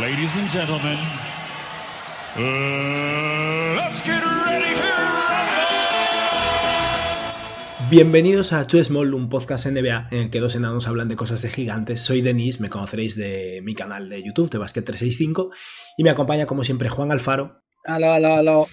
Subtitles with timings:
[0.00, 0.96] Ladies and gentlemen,
[2.38, 4.82] uh, let's get ready to
[7.90, 11.42] Bienvenidos a Too Small, un podcast NBA en el que dos enanos hablan de cosas
[11.42, 12.00] de gigantes.
[12.00, 15.50] Soy Denis, me conoceréis de mi canal de YouTube, de Basket 365,
[15.98, 17.60] y me acompaña como siempre Juan Alfaro.
[17.84, 18.68] Aló, aló, aló.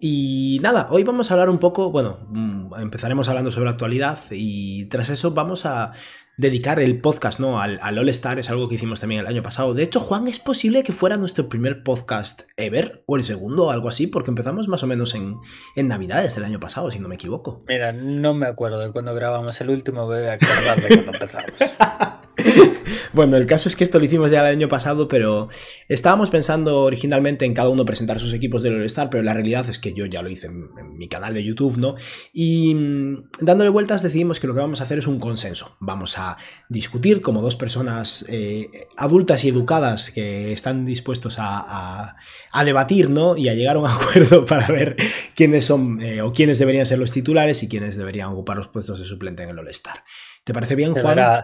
[0.00, 4.84] Y nada, hoy vamos a hablar un poco, bueno, mm, empezaremos hablando sobre actualidad y
[4.90, 5.94] tras eso vamos a
[6.38, 7.60] dedicar el podcast ¿no?
[7.60, 9.74] al, al All Star, es algo que hicimos también el año pasado.
[9.74, 13.70] De hecho, Juan, es posible que fuera nuestro primer podcast ever, o el segundo, o
[13.70, 15.36] algo así, porque empezamos más o menos en,
[15.76, 17.64] en Navidades del año pasado, si no me equivoco.
[17.68, 21.54] Mira, no me acuerdo de cuando grabamos el último, voy a acordar de cuando empezamos.
[23.12, 25.48] bueno, el caso es que esto lo hicimos ya el año pasado, pero
[25.88, 29.78] estábamos pensando originalmente en cada uno presentar sus equipos del All-Star, pero la realidad es
[29.78, 31.96] que yo ya lo hice en, en, mi canal de YouTube, ¿no?
[32.32, 35.76] Y mm, dándole vueltas decidimos que lo que vamos a hacer es un consenso.
[35.80, 36.36] Vamos a
[36.68, 42.16] discutir como dos personas eh, adultas y educadas que están dispuestos a, a,
[42.52, 43.36] a, debatir, ¿no?
[43.36, 44.96] Y a llegar a un acuerdo para ver
[45.34, 48.98] quiénes son eh, o quiénes deberían ser los titulares y quiénes deberían ocupar los puestos
[48.98, 50.04] de suplente en el All-Star.
[50.44, 51.42] ¿Te parece bien, Juan?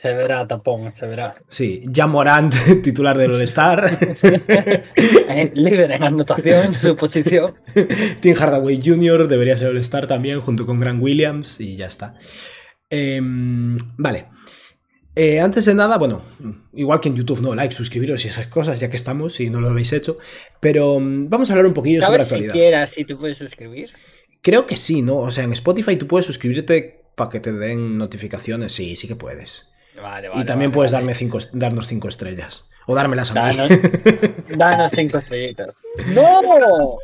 [0.00, 1.34] Se verá, tapón, se verá.
[1.48, 2.54] Sí, Jan Morant,
[2.84, 3.98] titular del All-Star.
[5.54, 7.54] Líder en anotación en su posición.
[8.20, 9.26] Tim Hardaway Jr.
[9.26, 12.14] debería ser All-Star también, junto con Grant Williams, y ya está.
[12.88, 14.26] Eh, vale.
[15.16, 16.22] Eh, antes de nada, bueno,
[16.74, 19.60] igual que en YouTube, no, like, suscribiros y esas cosas, ya que estamos, si no
[19.60, 20.18] lo habéis hecho.
[20.60, 22.52] Pero um, vamos a hablar un poquillo sobre actualidad.
[22.52, 23.90] siquiera si te puedes suscribir?
[24.42, 25.16] Creo que sí, ¿no?
[25.16, 28.70] O sea, en Spotify tú puedes suscribirte para que te den notificaciones.
[28.70, 29.67] Sí, sí que puedes.
[30.02, 32.64] Vale, vale, y también vale, puedes darme cinco, darnos cinco estrellas.
[32.86, 33.56] O dármelas a mí.
[33.56, 33.78] Danos,
[34.56, 35.82] danos cinco estrellitas.
[36.14, 36.98] ¡No!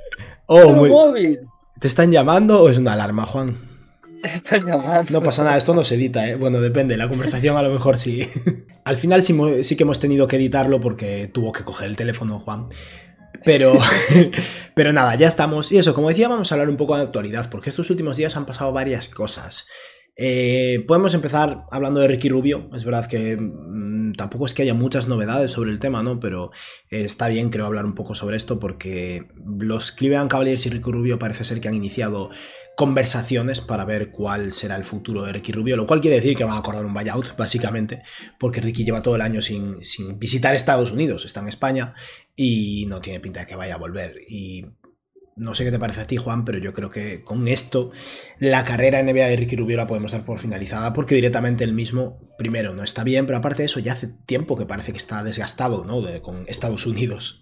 [0.46, 0.88] oh, ¡Tu muy...
[0.88, 1.40] móvil!
[1.78, 3.58] ¿Te están llamando o es una alarma, Juan?
[4.22, 5.12] Están llamando.
[5.12, 6.36] No pasa nada, esto no se edita, ¿eh?
[6.36, 8.26] Bueno, depende, la conversación a lo mejor sí.
[8.84, 12.40] Al final sí, sí, que hemos tenido que editarlo porque tuvo que coger el teléfono
[12.40, 12.68] Juan.
[13.44, 13.74] Pero,
[14.74, 15.70] pero nada, ya estamos.
[15.70, 18.36] Y eso, como decía, vamos a hablar un poco de actualidad, porque estos últimos días
[18.36, 19.66] han pasado varias cosas.
[20.16, 22.70] Eh, podemos empezar hablando de Ricky Rubio.
[22.74, 26.20] Es verdad que mmm, tampoco es que haya muchas novedades sobre el tema, ¿no?
[26.20, 26.50] Pero
[26.90, 30.90] eh, está bien, creo, hablar un poco sobre esto porque los Cleveland Cavaliers y Ricky
[30.90, 32.30] Rubio parece ser que han iniciado
[32.76, 36.44] conversaciones para ver cuál será el futuro de Ricky Rubio, lo cual quiere decir que
[36.44, 38.02] van a acordar un buyout, básicamente,
[38.38, 41.94] porque Ricky lleva todo el año sin, sin visitar Estados Unidos, está en España
[42.34, 44.16] y no tiene pinta de que vaya a volver.
[44.28, 44.66] Y
[45.36, 47.90] no sé qué te parece a ti, Juan, pero yo creo que con esto
[48.38, 52.20] la carrera NBA de Ricky Rubio la podemos dar por finalizada porque directamente el mismo,
[52.38, 55.22] primero, no está bien, pero aparte de eso, ya hace tiempo que parece que está
[55.22, 56.00] desgastado, ¿no?
[56.02, 57.40] De, con Estados Unidos.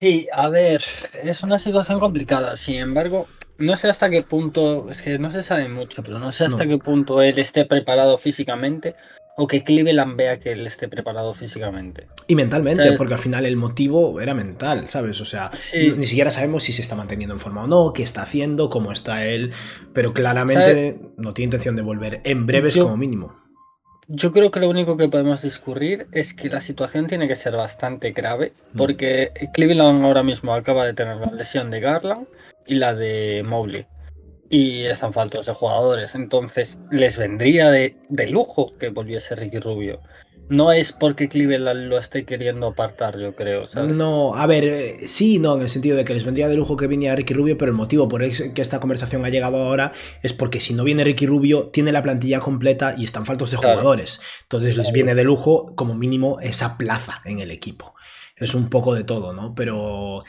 [0.00, 0.82] Sí, a ver,
[1.22, 2.56] es una situación complicada.
[2.56, 3.28] Sin embargo,
[3.58, 6.64] no sé hasta qué punto, es que no se sabe mucho, pero no sé hasta
[6.64, 6.70] No.
[6.70, 8.96] qué punto él esté preparado físicamente
[9.36, 12.06] o que Cleveland vea que él esté preparado físicamente.
[12.26, 12.98] Y mentalmente, ¿Sabes?
[12.98, 15.20] porque al final el motivo era mental, ¿sabes?
[15.20, 15.92] O sea, Sí.
[15.96, 18.92] ni siquiera sabemos si se está manteniendo en forma o no, qué está haciendo, cómo
[18.92, 19.52] está él,
[19.92, 20.94] pero claramente ¿Sabes?
[21.16, 23.40] no tiene intención de volver en breves Yo- como mínimo.
[24.08, 27.56] Yo creo que lo único que podemos discurrir es que la situación tiene que ser
[27.56, 28.76] bastante grave, Mm.
[28.76, 32.26] porque Cleveland ahora mismo acaba de tener la lesión de Garland
[32.66, 33.86] y la de Mobley.
[34.52, 40.00] Y están faltos de jugadores, entonces les vendría de, de lujo que volviese Ricky Rubio.
[40.50, 43.96] No es porque Cleveland lo esté queriendo apartar, yo creo, ¿sabes?
[43.96, 46.76] No, a ver, eh, sí, no, en el sentido de que les vendría de lujo
[46.76, 49.92] que viniera Ricky Rubio, pero el motivo por el que esta conversación ha llegado ahora
[50.22, 53.56] es porque si no viene Ricky Rubio, tiene la plantilla completa y están faltos de
[53.56, 53.72] Claro.
[53.78, 54.20] jugadores.
[54.42, 57.94] Entonces les viene de lujo, como mínimo, esa plaza en el equipo.
[58.36, 59.54] Es un poco de todo, ¿no?
[59.54, 60.24] Pero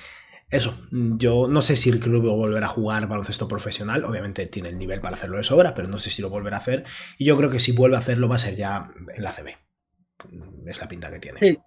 [0.53, 4.03] eso, yo no sé si Ricky Rubio volverá a jugar baloncesto profesional.
[4.05, 6.59] Obviamente tiene el nivel para hacerlo de sobra, pero no sé si lo volverá a
[6.59, 6.83] hacer.
[7.17, 9.49] Y yo creo que si vuelve a hacerlo va a ser ya en la CB.
[10.67, 11.39] Es la pinta que tiene.
[11.39, 11.57] Sí.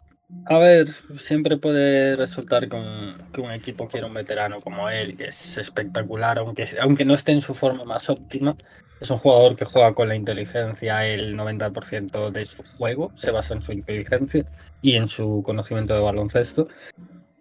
[0.44, 0.86] A ver,
[1.18, 6.38] siempre puede resultar con, que un equipo quiera un veterano como él, que es espectacular,
[6.38, 8.56] aunque, aunque no esté en su forma más óptima.
[9.00, 13.54] Es un jugador que juega con la inteligencia, el 90% de su juego se basa
[13.54, 14.46] en su inteligencia
[14.80, 16.68] y en su conocimiento de baloncesto.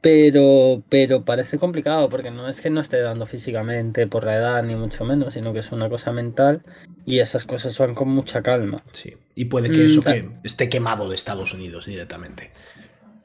[0.09, 4.61] Pero, pero parece complicado porque no es que no esté dando físicamente por la edad,
[4.61, 6.61] ni mucho menos, sino que es una cosa mental
[7.07, 8.83] y esas cosas van con mucha calma.
[8.91, 9.15] Sí.
[9.33, 12.51] Y puede que Mm, eso ta- que esté quemado de Estados Unidos directamente.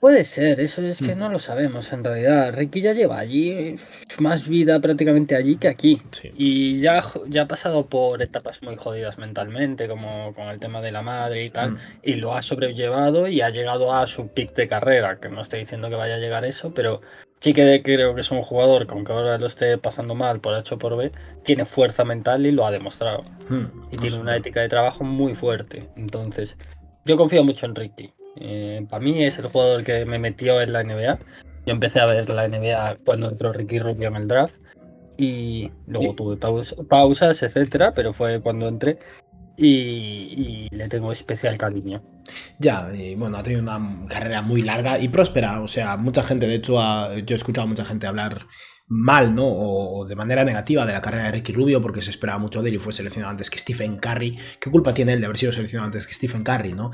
[0.00, 1.18] Puede ser, eso es que Mm.
[1.18, 2.54] no lo sabemos en realidad.
[2.54, 3.76] Ricky ya lleva allí
[4.18, 6.00] más vida prácticamente allí que aquí.
[6.10, 6.30] Sí.
[6.34, 10.90] Y ya, ya ha pasado por etapas muy jodidas mentalmente, como con el tema de
[10.92, 11.78] la madre y tal, Mm.
[12.02, 15.60] y lo ha sobrellevado y ha llegado a su pick de carrera, que no estoy
[15.60, 17.02] diciendo que vaya a llegar eso, pero
[17.40, 20.54] sí que creo que es un jugador que aunque ahora lo esté pasando mal por
[20.54, 21.12] H o por B,
[21.44, 23.22] tiene fuerza mental y lo ha demostrado.
[23.50, 23.64] Mm.
[23.92, 25.90] Y No tiene una ética de trabajo muy fuerte.
[25.94, 26.56] Entonces,
[27.04, 28.14] yo confío mucho en Ricky.
[28.88, 31.18] Para mí es el jugador que me metió en la NBA.
[31.66, 34.54] Yo empecé a ver la NBA cuando entró Ricky Rubio en el draft.
[35.16, 38.98] Y luego Y- tuve paus- pausas, etcétera, pero fue cuando entré.
[39.56, 42.02] Y, y le tengo especial cariño.
[42.58, 45.60] Ya, y bueno, ha tenido una carrera muy larga y próspera.
[45.60, 48.46] O sea, mucha gente, de hecho, ha- yo he escuchado a mucha gente hablar
[48.88, 49.46] mal, ¿no?
[49.46, 52.62] O, o de manera negativa de la carrera de Ricky Rubio porque se esperaba mucho
[52.62, 54.38] de él y fue seleccionado antes que Stephen Curry.
[54.58, 56.90] ¿Qué culpa tiene él de haber sido seleccionado antes que Stephen Curry, no?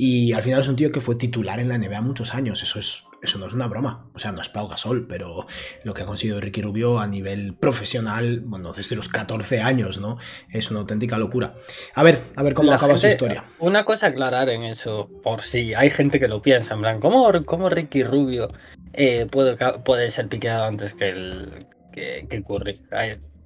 [0.00, 2.62] Y al final es un tío que fue titular en la NBA muchos años.
[2.62, 3.04] Eso es.
[3.20, 4.08] Eso no es una broma.
[4.14, 5.44] O sea, no es Pau Gasol, pero
[5.82, 10.18] lo que ha conseguido Ricky Rubio a nivel profesional, bueno, desde los 14 años, ¿no?
[10.52, 11.56] Es una auténtica locura.
[11.96, 13.42] A ver, a ver cómo La acaba su historia.
[13.58, 17.00] Una cosa a aclarar en eso, por si hay gente que lo piensa, en plan,
[17.00, 18.52] ¿cómo, cómo Ricky Rubio
[18.92, 22.82] eh, puede ser piqueado antes que el que, que Curry?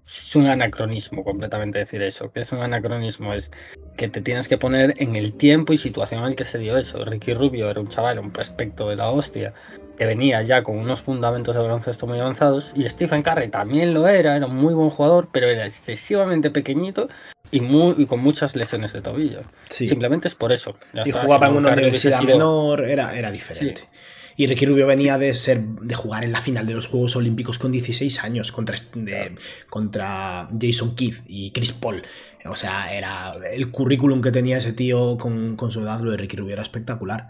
[0.04, 2.32] Es un anacronismo completamente decir eso.
[2.32, 3.34] que es un anacronismo?
[3.34, 3.50] Es
[3.96, 6.76] que te tienes que poner en el tiempo y situación en el que se dio
[6.76, 7.04] eso.
[7.04, 9.52] Ricky Rubio era un chaval, un prospecto de la hostia,
[9.96, 14.08] que venía ya con unos fundamentos de baloncesto muy avanzados, y Stephen Curry también lo
[14.08, 17.08] era, era un muy buen jugador, pero era excesivamente pequeñito
[17.50, 19.43] y, muy, y con muchas lesiones de tobillo.
[19.69, 19.87] Sí.
[19.87, 20.75] Simplemente es por eso.
[20.94, 23.82] Ya y está, jugaba en una Curry universidad sido- menor, era, era diferente.
[24.37, 27.58] Y Ricky Rubio venía de ser de jugar en la final de los Juegos Olímpicos
[27.58, 29.37] con 16 años contra, de-
[29.69, 32.02] contra Jason Kidd y Chris Paul.
[32.46, 36.17] O sea, era el currículum que tenía ese tío con, con su edad, lo de
[36.17, 37.29] Ricky Rubio era espectacular.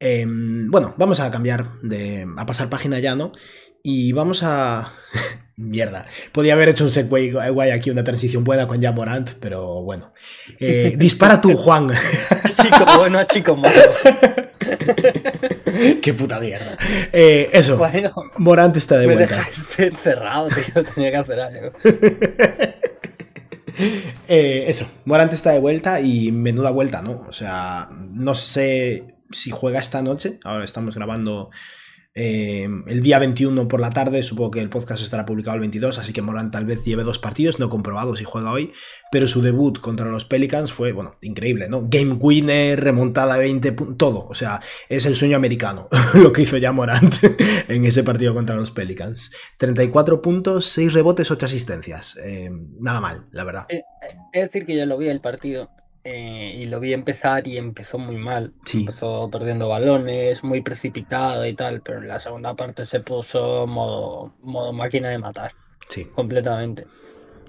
[0.00, 2.26] Eh, bueno, vamos a cambiar de.
[2.36, 3.32] a pasar página ya, ¿no?
[3.82, 4.92] Y vamos a.
[5.56, 6.06] Mierda.
[6.32, 10.14] Podía haber hecho un segue guay aquí, una transición buena con Jan Morant, pero bueno.
[10.58, 11.90] Eh, dispara tú, Juan.
[12.62, 13.70] Chico bueno a chico malo.
[16.00, 16.78] Qué puta mierda.
[17.12, 19.36] Eh, eso, Bueno, Morant está de me vuelta.
[19.36, 20.82] dejaste encerrado, tío.
[20.82, 21.72] Tenía que hacer algo.
[24.28, 27.24] Eh, eso, Morant está de vuelta y menuda vuelta, ¿no?
[27.28, 30.38] O sea, no sé si juega esta noche.
[30.44, 31.50] Ahora estamos grabando
[32.14, 34.22] eh, el día 21 por la tarde.
[34.22, 37.18] Supongo que el podcast estará publicado el 22, así que Morant tal vez lleve dos
[37.18, 37.58] partidos.
[37.58, 38.72] No he comprobado si juega hoy,
[39.12, 41.86] pero su debut contra los Pelicans fue, bueno, increíble, ¿no?
[41.88, 44.26] Game winner, remontada 20, pu- todo.
[44.28, 47.14] O sea, es el sueño americano lo que hizo ya Morant
[47.68, 49.30] en ese partido contra los Pelicans.
[49.58, 52.16] 34 puntos, 6 rebotes, 8 asistencias.
[52.24, 53.66] Eh, nada mal, la verdad.
[53.68, 55.70] Es decir, que yo lo vi el partido
[56.04, 58.52] eh, y lo vi empezar y empezó muy mal.
[58.64, 58.80] Sí.
[58.80, 64.34] Empezó perdiendo balones, muy precipitado y tal, pero en la segunda parte se puso modo,
[64.42, 65.52] modo máquina de matar.
[65.88, 66.04] Sí.
[66.04, 66.86] completamente.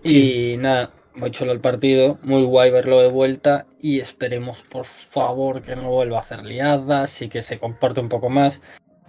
[0.04, 0.54] Sí.
[0.54, 5.62] Y nada, muy chulo el partido, muy guay verlo de vuelta y esperemos por favor
[5.62, 8.62] que no vuelva a hacer liadas y que se comporte un poco más,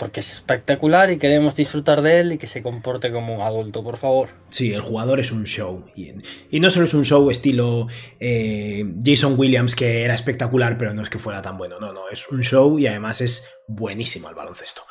[0.03, 3.85] porque es espectacular y queremos disfrutar de él y que se comporte como un adulto,
[3.85, 4.31] por favor.
[4.51, 5.85] Sí, el jugador es un show.
[5.95, 7.87] Y, no solo es un show estilo
[8.19, 11.79] eh, Jason Williams, que era espectacular, pero no es que fuera tan bueno.
[11.79, 14.83] No, no, es un show y además es buenísimo el baloncesto.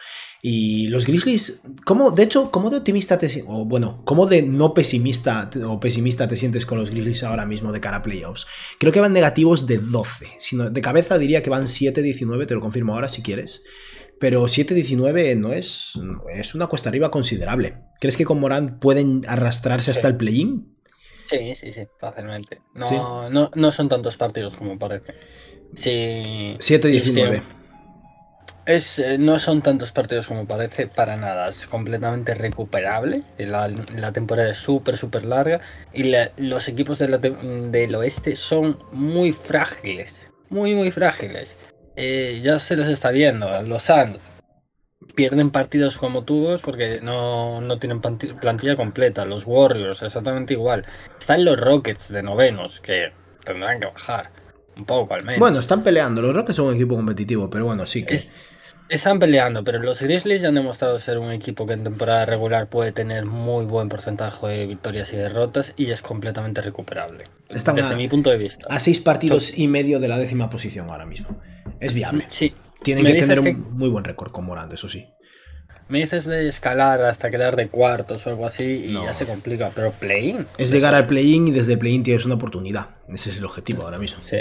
[0.41, 4.73] Y los Grizzlies, ¿cómo, de hecho, cómo de optimista te o bueno, cómo de no
[4.73, 8.47] pesimista o pesimista te sientes con los Grizzlies ahora mismo de cara a playoffs?
[8.79, 10.37] Creo que van negativos de 12.
[10.39, 13.61] Sino, de cabeza diría que van 7-19, te lo confirmo ahora si quieres.
[14.21, 15.93] Pero 7-19 no es,
[16.31, 17.73] es una cuesta arriba considerable.
[17.99, 20.77] ¿Crees que con Morant pueden arrastrarse hasta el play-in?
[21.25, 22.61] Sí, sí, sí, fácilmente.
[22.75, 22.95] No, Sí.
[22.95, 25.15] no, no son tantos partidos como parece.
[25.73, 26.55] Sí.
[26.59, 27.41] 7-19.
[28.67, 31.49] Es, eh, no son tantos partidos como parece, para nada.
[31.49, 33.23] Es completamente recuperable.
[33.39, 35.61] La, la temporada es súper, súper larga.
[35.93, 40.21] Y la- los equipos de la tem- del oeste son muy frágiles.
[40.49, 41.55] Muy, muy frágiles.
[42.01, 43.61] Eh, ya se les está viendo.
[43.61, 44.31] Los Suns
[45.15, 49.25] pierden partidos como tubos porque no, no tienen planti- plantilla completa.
[49.25, 50.85] Los Warriors, exactamente igual.
[51.19, 53.11] Están los Rockets de novenos que
[53.45, 54.29] tendrán que bajar.
[54.77, 55.39] Un poco al menos.
[55.39, 56.21] Bueno, están peleando.
[56.21, 58.15] Los Rockets son un equipo competitivo, pero bueno, sí que.
[58.15, 58.31] Es-
[58.89, 62.67] están peleando, pero los Grizzlies ya han demostrado ser un equipo que en temporada regular
[62.67, 67.23] puede tener muy buen porcentaje de victorias y derrotas y es completamente recuperable.
[67.49, 68.65] Están desde a- mi punto de vista.
[68.69, 71.37] A seis partidos y medio de la décima posición ahora mismo.
[71.81, 72.25] Es viable.
[72.29, 72.53] Sí.
[72.83, 75.05] Tienen Me que tener un que- muy buen récord con Morant, eso sí.
[75.89, 79.03] Me dices de escalar hasta quedar de cuartos o algo así y No.
[79.03, 80.47] ya se complica, pero play-in.
[80.57, 82.91] Es llegar al play-in y desde el play-in tienes una oportunidad.
[83.09, 84.21] Ese es el objetivo ahora mismo.
[84.29, 84.37] Sí.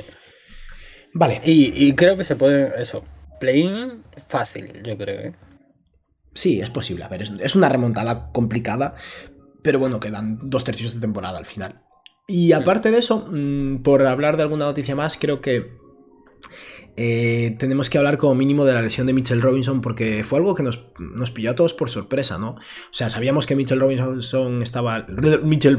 [1.12, 3.02] Vale, Y, y creo que se puede, eso,
[3.40, 5.20] play-in fácil, yo creo.
[5.30, 5.35] ¿eh?
[6.32, 7.02] sí, es posible.
[7.04, 8.94] A ver, es, es una remontada complicada,
[9.64, 11.82] pero bueno, quedan dos tercios de temporada al final.
[12.28, 15.66] Y aparte de eso, mm, por hablar de alguna noticia más, creo que
[16.97, 20.54] eh, tenemos que hablar como mínimo de la lesión de Mitchell Robinson porque fue algo
[20.54, 22.50] que nos, nos pilló a todos por sorpresa, ¿no?
[22.50, 25.06] O sea, sabíamos que Mitchell Robinson estaba...
[25.42, 25.78] Mitchell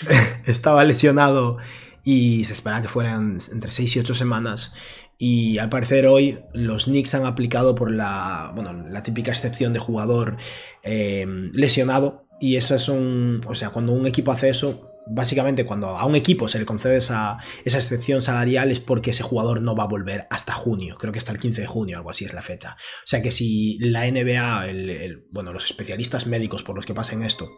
[0.46, 1.58] estaba lesionado
[2.04, 4.72] y se esperaba que fueran entre 6 y 8 semanas.
[5.16, 9.78] Y al parecer hoy los Knicks han aplicado por la, bueno, la típica excepción de
[9.78, 10.36] jugador
[10.82, 12.26] eh, lesionado.
[12.40, 13.40] Y eso es un.
[13.46, 16.96] O sea, cuando un equipo hace eso, básicamente cuando a un equipo se le concede
[16.96, 21.12] esa, esa, excepción salarial es porque ese jugador no va a volver hasta junio, creo
[21.12, 22.76] que hasta el 15 de junio, algo así es la fecha.
[22.78, 27.22] O sea que si la NBA, el, bueno, los especialistas médicos por los que pasen
[27.22, 27.50] esto,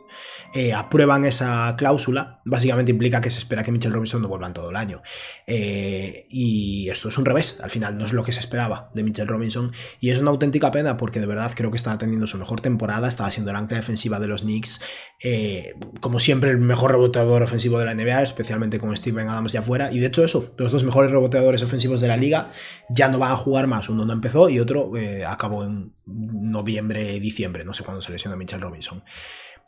[0.55, 4.53] eh, aprueban esa cláusula, básicamente implica que se espera que Mitchell Robinson no vuelva en
[4.53, 5.03] todo el año.
[5.47, 9.03] Eh, y esto es un revés, al final no es lo que se esperaba de
[9.03, 12.39] Mitchell Robinson y es una auténtica pena porque de verdad creo que estaba teniendo su
[12.39, 14.81] mejor temporada, estaba siendo el ancla defensiva de los Knicks,
[15.23, 16.93] eh, como siempre el mejor
[17.37, 19.93] reboteador ofensivo de la NBA, especialmente con Steven Adams ya afuera.
[19.93, 22.51] Y de hecho, eso, los dos mejores reboteadores ofensivos de la liga
[22.89, 23.89] ya no van a jugar más.
[23.89, 28.37] Uno no empezó y otro eh, acabó en noviembre, diciembre, no sé cuándo se lesiona
[28.37, 29.03] Mitchell Robinson.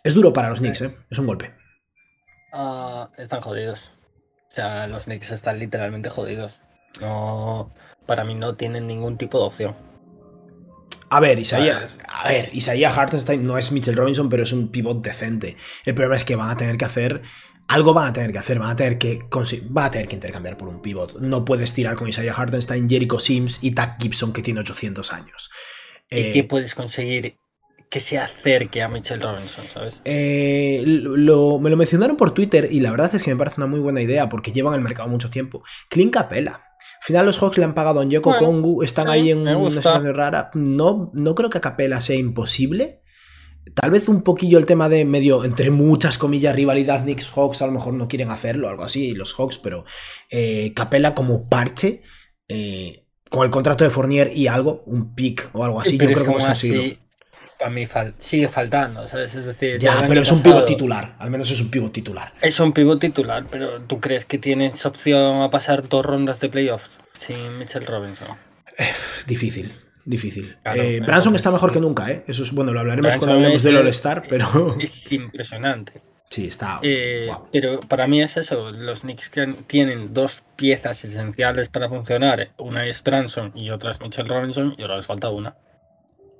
[0.02, 0.96] Es duro para los Knicks, ¿eh?
[1.10, 1.54] es un golpe.
[2.52, 3.92] Uh, están jodidos.
[4.50, 6.60] O sea, los Knicks están literalmente jodidos.
[7.00, 7.70] No,
[8.06, 9.88] para mí no tienen ningún tipo de opción.
[11.10, 15.02] A ver, Isaiah, a ver, Isaiah Hartenstein no es Mitchell Robinson, pero es un pivot
[15.02, 15.56] decente.
[15.86, 17.22] El problema es que van a tener que hacer
[17.68, 19.20] algo van a tener que hacer, van a tener que,
[19.68, 21.20] van a tener que intercambiar por un pivot.
[21.20, 25.50] No puedes tirar con Isaiah Hartenstein, Jericho Sims y Tack Gibson que tiene 800 años.
[26.10, 27.36] ¿Y eh, qué puedes conseguir
[27.90, 30.00] que se acerque a Mitchell Robinson, sabes?
[30.04, 33.66] Eh, lo, me lo mencionaron por Twitter y la verdad es que me parece una
[33.66, 35.62] muy buena idea porque llevan el mercado mucho tiempo.
[35.90, 36.64] Clint Capella.
[37.00, 39.46] Al final los Hawks le han pagado a Yoko bueno, Kongu, están sí, ahí en
[39.46, 40.50] una situación rara.
[40.54, 43.02] No, no creo que a Capella sea imposible.
[43.74, 47.72] Tal vez un poquillo el tema de medio, entre muchas comillas, rivalidad Knicks-Hawks, a lo
[47.72, 49.84] mejor no quieren hacerlo, algo así, los Hawks, pero
[50.30, 52.02] eh, Capela como parche,
[52.48, 56.14] eh, con el contrato de Fournier y algo, un pick o algo así, pero yo
[56.16, 56.96] creo que hemos conseguido.
[57.58, 59.34] Para mí fal sigue faltando, ¿sabes?
[59.34, 62.32] Es decir, ya, pero es un pivot titular, al menos es un pivot titular.
[62.40, 66.48] Es un pivot titular, pero ¿tú crees que tienes opción a pasar dos rondas de
[66.48, 68.28] playoffs sin Mitchell Robinson?
[69.26, 69.72] difícil
[70.08, 70.56] difícil.
[70.62, 72.24] Claro, eh, Branson está mejor que nunca, ¿eh?
[72.26, 74.76] Eso es, bueno, lo hablaremos Branson cuando hablemos del All-Star, pero.
[74.80, 76.02] Es impresionante.
[76.30, 76.80] Sí, está.
[76.82, 77.48] Eh, wow.
[77.50, 78.70] Pero para mí es eso.
[78.70, 79.30] Los Knicks
[79.66, 82.50] tienen dos piezas esenciales para funcionar.
[82.58, 85.56] Una es Branson y otra es Mitchell Robinson, y ahora les falta una.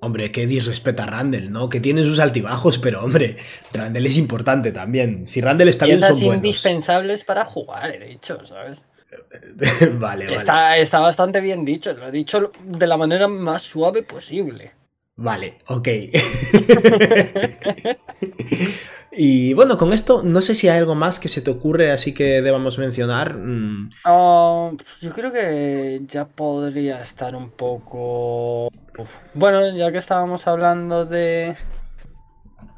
[0.00, 1.68] Hombre, que disrespeta a Randall, ¿no?
[1.68, 3.36] Que tiene sus altibajos, pero hombre,
[3.72, 5.26] Randall es importante también.
[5.26, 6.36] Si Randall está bien, son buenos.
[6.36, 8.84] indispensables para jugar, de hecho, ¿sabes?
[9.98, 10.36] vale, vale.
[10.36, 14.72] Está, está, bastante bien dicho, lo he dicho de la manera más suave posible.
[15.16, 15.88] Vale, ok.
[19.12, 22.14] y bueno, con esto no sé si hay algo más que se te ocurre, así
[22.14, 23.34] que debamos mencionar.
[23.34, 23.90] Mm.
[24.04, 28.66] Uh, yo creo que ya podría estar un poco...
[28.66, 29.10] Uf.
[29.34, 31.56] Bueno, ya que estábamos hablando de...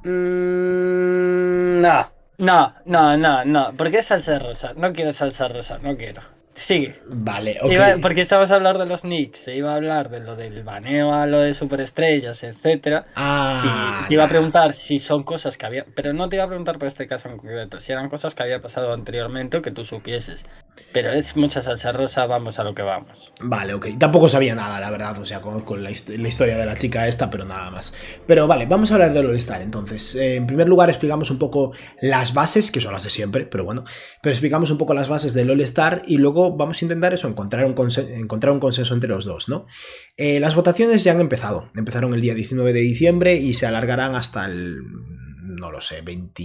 [0.04, 3.76] Mm, no, no, no, no, no.
[3.76, 4.72] ¿Por qué salsa rosa?
[4.74, 6.39] No quiero salsa rosa, no quiero.
[6.52, 7.00] Sigue.
[7.06, 7.70] Vale, ok.
[7.70, 10.62] Iba, porque estabas a hablar de los Knicks, se iba a hablar de lo del
[10.62, 13.06] baneo a lo de superestrellas, etcétera.
[13.14, 16.44] Ah, sí, te iba a preguntar si son cosas que había, pero no te iba
[16.44, 19.62] a preguntar por este caso en concreto, si eran cosas que había pasado anteriormente o
[19.62, 20.44] que tú supieses.
[20.92, 23.32] Pero es mucha salsa rosa, vamos a lo que vamos.
[23.40, 23.88] Vale, ok.
[23.98, 25.18] Tampoco sabía nada, la verdad.
[25.18, 27.92] O sea, conozco la, la historia de la chica esta, pero nada más.
[28.26, 30.14] Pero vale, vamos a hablar del All-Star entonces.
[30.16, 33.64] Eh, en primer lugar, explicamos un poco las bases, que son las de siempre, pero
[33.64, 33.84] bueno.
[34.20, 37.64] Pero explicamos un poco las bases del All-Star y luego vamos a intentar eso, encontrar
[37.64, 37.74] un,
[38.10, 39.66] encontrar un consenso entre los dos, ¿no?
[40.16, 41.70] Eh, las votaciones ya han empezado.
[41.74, 44.78] Empezaron el día 19 de diciembre y se alargarán hasta el.
[45.42, 46.42] No lo sé, 20,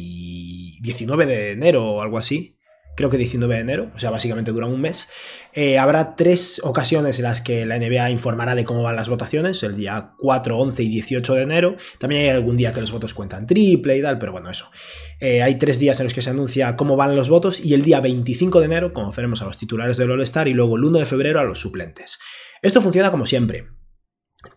[0.81, 2.54] 19 de enero o algo así
[2.95, 5.09] creo que 19 de enero, o sea, básicamente duran un mes.
[5.53, 9.61] Eh, habrá tres ocasiones en las que la NBA informará de cómo van las votaciones,
[9.63, 11.75] el día 4, 11 y 18 de enero.
[11.99, 14.71] También hay algún día que los votos cuentan triple y tal, pero bueno, eso.
[15.19, 17.83] Eh, hay tres días en los que se anuncia cómo van los votos y el
[17.83, 21.05] día 25 de enero conoceremos a los titulares del All-Star y luego el 1 de
[21.05, 22.19] febrero a los suplentes.
[22.61, 23.74] Esto funciona como siempre.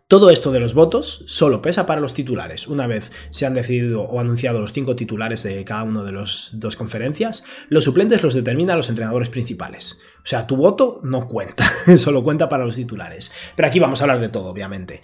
[0.06, 2.66] Todo esto de los votos solo pesa para los titulares.
[2.66, 6.50] Una vez se han decidido o anunciado los cinco titulares de cada una de las
[6.54, 9.98] dos conferencias, los suplentes los determinan los entrenadores principales.
[10.18, 13.30] O sea, tu voto no cuenta, solo cuenta para los titulares.
[13.54, 15.02] Pero aquí vamos a hablar de todo, obviamente.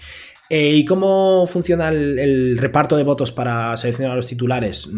[0.50, 4.88] Eh, ¿Y cómo funciona el, el, reparto de votos para seleccionar a los titulares?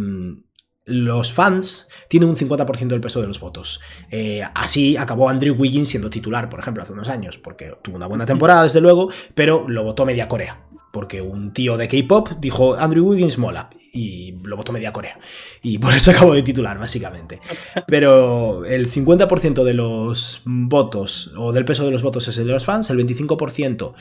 [0.87, 3.81] Los fans tienen un 50% del peso de los votos.
[4.11, 8.07] Eh, así acabó Andrew Wiggins siendo titular, por ejemplo, hace unos años, porque tuvo una
[8.07, 10.63] buena temporada, desde luego, pero lo votó media Corea.
[10.93, 15.19] Porque un tío de K-pop dijo Andrew Wiggins mola y lo votó media Corea.
[15.63, 17.41] Y por eso acabó de titular, básicamente.
[17.87, 22.53] Pero el 50% de los votos, o del peso de los votos es el de
[22.53, 23.95] los fans, el 25%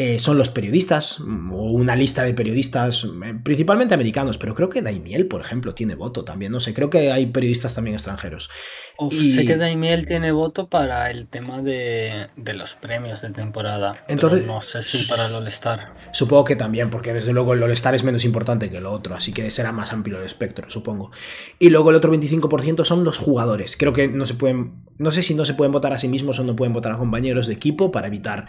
[0.00, 4.68] eh, son los periodistas, mm, o una lista de periodistas, eh, principalmente americanos, pero creo
[4.68, 8.48] que Daimiel, por ejemplo, tiene voto también, no sé, creo que hay periodistas también extranjeros.
[8.96, 13.30] Uf, Y- Sé que Daimiel tiene voto para el tema de, de los premios de
[13.30, 14.04] temporada.
[14.06, 15.92] Entonces- pero no sé si para el All-Star.
[16.12, 19.32] Supongo que también, porque desde luego el All-Star es menos importante que lo otro, así
[19.32, 21.10] que será más amplio el espectro, supongo.
[21.58, 23.76] Y luego el otro 25% son los jugadores.
[23.76, 26.38] Creo que no se pueden, no sé si no se pueden votar a sí mismos
[26.38, 28.48] o no pueden votar a compañeros de equipo para evitar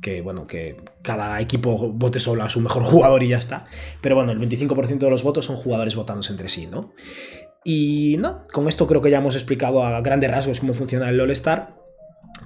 [0.00, 3.64] que, bueno, que cada equipo vote solo a su mejor jugador y ya está.
[4.00, 6.92] Pero bueno, el 25% de los votos son jugadores votándose entre sí, ¿no?
[7.64, 11.20] Y no, con esto creo que ya hemos explicado a grandes rasgos cómo funciona el
[11.20, 11.76] All-Star.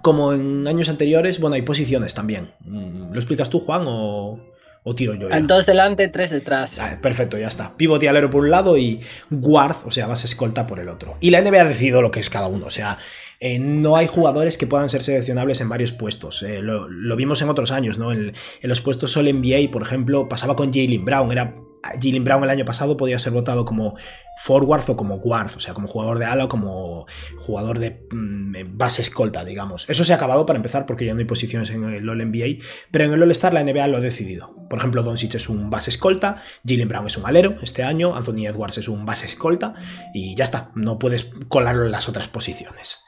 [0.01, 2.53] Como en años anteriores, bueno, hay posiciones también.
[2.65, 4.41] ¿Lo explicas tú, Juan, o,
[4.83, 5.29] o tiro yo?
[5.29, 5.39] ya?
[5.41, 6.79] Dos delante, tres detrás.
[6.79, 7.77] Ah, Perfecto, ya está.
[7.77, 11.17] Pivot y alero por un lado y guard, o sea, base escolta por el otro.
[11.21, 12.99] Y la NBA ha decidido lo que es cada uno, o sea,
[13.45, 16.45] eh, no hay jugadores que puedan ser seleccionables en varios puestos.
[16.45, 18.13] Eh, lo, vimos en otros años, ¿no?
[18.13, 18.29] En,
[18.61, 21.33] en los puestos All NBA, por ejemplo, pasaba con Jalen Brown.
[21.33, 21.57] Era,
[22.01, 23.97] Jalen Brown el año pasado podía ser votado como
[24.45, 27.07] forward o como guard, o sea, como jugador de ala o como
[27.37, 29.91] jugador de mm, base escolta, digamos.
[29.91, 32.65] Eso se ha acabado para empezar porque ya no hay posiciones en el All NBA,
[32.93, 34.55] pero en el All Star la NBA lo ha decidido.
[34.71, 38.47] Por ejemplo, Doncic es un base escolta, Jalen Brown es un alero este año, Anthony
[38.47, 39.75] Edwards es un base escolta
[40.15, 43.05] y ya está, no puedes colarlo en las otras posiciones.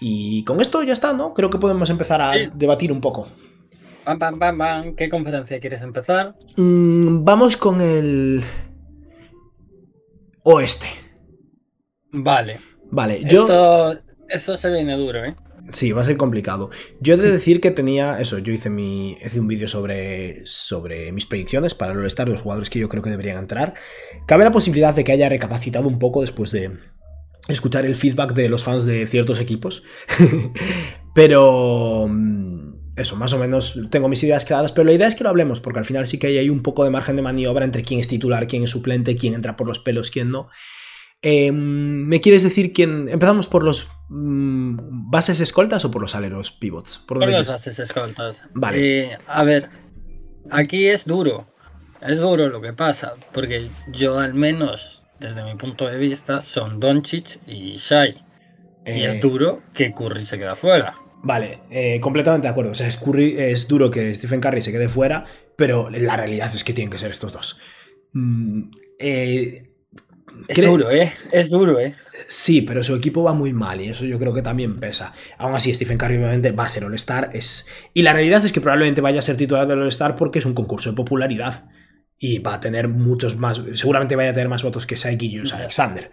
[0.00, 1.34] Y con esto ya está, ¿no?
[1.34, 2.48] Creo que podemos empezar a Sí.
[2.54, 3.28] debatir un poco.
[4.04, 4.94] Pam, pam, pam, pam.
[4.94, 6.36] ¿Qué conferencia quieres empezar?
[6.56, 8.42] Mm, vamos con el
[10.44, 10.86] oeste.
[12.12, 12.60] Vale.
[12.90, 13.42] Vale, yo...
[13.42, 15.36] Esto, esto se viene duro, ¿eh?
[15.72, 16.70] Sí, va a ser complicado.
[17.00, 21.12] Yo he de decir que tenía eso, yo hice mi hice un vídeo sobre, sobre
[21.12, 23.74] mis predicciones para el All-Star, los jugadores que yo creo que deberían entrar.
[24.26, 26.70] Cabe la posibilidad de que haya recapacitado un poco después de
[27.48, 29.82] escuchar el feedback de los fans de ciertos equipos.
[31.14, 35.24] pero mm, eso, más o menos tengo mis ideas claras, pero la idea es que
[35.24, 37.82] lo hablemos, porque al final sí que hay un poco de margen de maniobra entre
[37.82, 40.48] quién es titular, quién es suplente, quién entra por los pelos, quién no.
[41.22, 43.08] Eh, ¿Me quieres decir quién?
[43.08, 46.98] ¿Empezamos por los mm, bases escoltas o por los aleros pivots?
[46.98, 47.50] ¿Por Por los quieres?
[47.50, 48.42] haces escoltas.
[48.54, 49.00] Vale.
[49.00, 49.68] Eh, a ver,
[50.50, 51.46] aquí es duro.
[52.00, 56.80] Es duro lo que pasa, porque yo al menos, desde mi punto de vista, son
[56.80, 58.10] Doncic y Shai.
[58.86, 60.94] Y Eh, es duro que Curry se queda fuera.
[61.22, 62.70] Vale, eh, completamente de acuerdo.
[62.70, 65.26] O sea, es, Curry- es duro que Stephen Curry se quede fuera,
[65.56, 67.58] pero la realidad es que tienen que ser estos dos.
[68.12, 69.64] Mm, eh,
[70.46, 71.12] Es duro, ¿eh?
[71.32, 71.94] Es duro, ¿eh?
[72.28, 75.12] Sí, pero su equipo va muy mal y eso yo creo que también pesa.
[75.36, 77.30] Aún así, Stephen Curry obviamente va a ser All-Star.
[77.32, 77.66] Es...
[77.94, 80.54] Y la realidad es que probablemente vaya a ser titular del All-Star porque es un
[80.54, 81.64] concurso de popularidad.
[82.20, 85.52] Y va a tener muchos más, seguramente vaya a tener más votos que Shai Gilgeous
[85.52, 86.10] Alexander.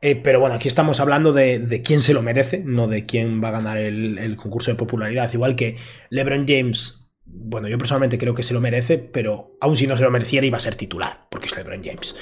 [0.00, 3.42] Eh, pero bueno, aquí estamos hablando de, de quién se lo merece, no de quién
[3.42, 5.32] va a ganar el, el concurso de popularidad.
[5.32, 5.76] Igual que
[6.10, 10.02] LeBron James, bueno, yo personalmente creo que se lo merece, pero aún si no se
[10.02, 12.16] lo mereciera iba a ser titular, porque es LeBron James.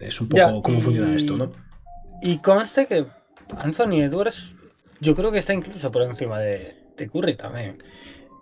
[0.00, 1.52] Es un poco Ya, cómo y- funciona esto, ¿no?
[2.22, 3.04] Y conste que
[3.58, 4.54] Anthony Edwards,
[5.00, 7.76] yo creo que está incluso por encima de, de Curry también.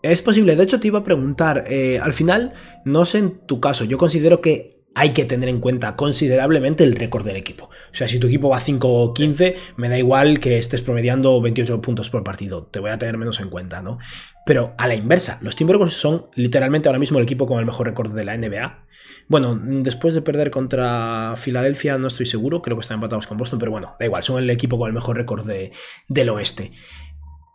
[0.03, 2.53] Es posible, de hecho te iba a preguntar, eh, al final,
[2.85, 6.95] no sé en tu caso, yo considero que hay que tener en cuenta considerablemente el
[6.97, 7.65] récord del equipo.
[7.67, 12.11] O sea, si tu equipo va 5-15, me da igual que estés promediando 28 puntos
[12.11, 13.99] por partido, te voy a tener menos en cuenta, ¿no?
[14.47, 17.87] Pero a la inversa, los Timberwolves son literalmente ahora mismo el equipo con el mejor
[17.87, 18.87] récord de la NBA.
[19.29, 23.59] Bueno, después de perder contra Filadelfia no estoy seguro, creo que están empatados con Boston,
[23.59, 25.71] pero bueno, da igual, son el equipo con el mejor récord de-
[26.09, 26.73] del oeste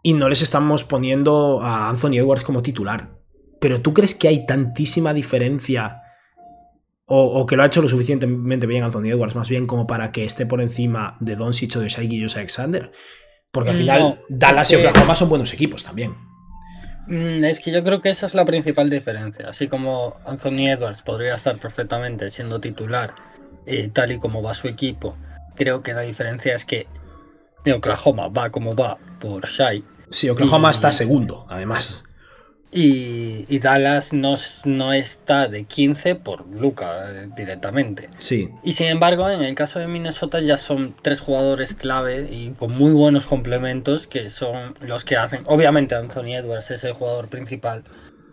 [0.03, 3.09] y no les estamos poniendo a Anthony Edwards como titular.
[3.59, 6.01] Pero ¿tú crees que hay tantísima diferencia?
[7.05, 10.11] O, o que lo ha hecho lo suficientemente bien Anthony Edwards, más bien como para
[10.11, 12.91] que esté por encima de Doncic o de Shai Gilgeous Alexander?
[13.51, 16.15] Porque al final No, Dallas y que- Oklahoma son buenos equipos también.
[17.07, 19.49] Mm, Es que yo creo que esa es la principal diferencia.
[19.49, 23.13] Así como Anthony Edwards podría estar perfectamente siendo titular,
[23.65, 25.17] eh, tal y como va su equipo,
[25.55, 26.87] creo que la diferencia es que
[27.65, 32.03] de Oklahoma va como va por Shai Sí, Oklahoma Y- está segundo, además.
[32.75, 34.33] y, y Dallas no,
[34.65, 38.09] no está de 15 por Luca eh, directamente.
[38.17, 42.49] Sí, Y sin embargo, en el caso de Minnesota ya son tres jugadores clave y
[42.57, 45.41] con muy buenos complementos que son los que hacen.
[45.45, 47.83] Obviamente Anthony Edwards es el jugador principal,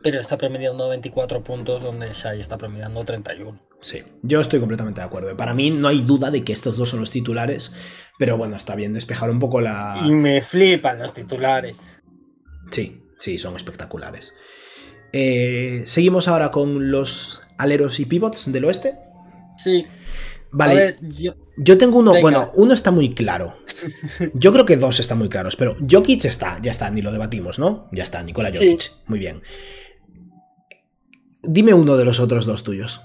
[0.03, 3.59] pero está promediando 24 puntos donde Shai está promediando 31.
[3.81, 4.03] sí.
[4.23, 5.37] Yo estoy completamente de acuerdo.
[5.37, 7.73] Para mí no hay duda de que estos dos son los titulares.
[8.19, 9.99] Pero bueno, está bien despejar un poco la.
[10.05, 11.81] Y me flipan los titulares.
[12.71, 14.35] Sí, sí, son espectaculares.
[15.13, 18.99] Eh, Seguimos ahora con los aleros y pivots del oeste.
[19.57, 19.87] Sí.
[20.53, 22.23] Vale, ver, yo- yo tengo uno, venga.
[22.23, 23.57] bueno, uno está muy claro.
[24.35, 27.59] Yo creo que dos están muy claros, pero Jokic está, ya está, ni lo debatimos,
[27.59, 27.89] ¿no?
[27.93, 28.71] Ya está, Nikola Sí.
[28.71, 29.43] Jokic, muy bien.
[31.43, 33.01] Dime uno de los otros dos tuyos.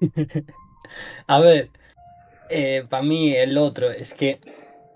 [1.26, 1.70] A ver,
[2.88, 4.38] para mí el otro es que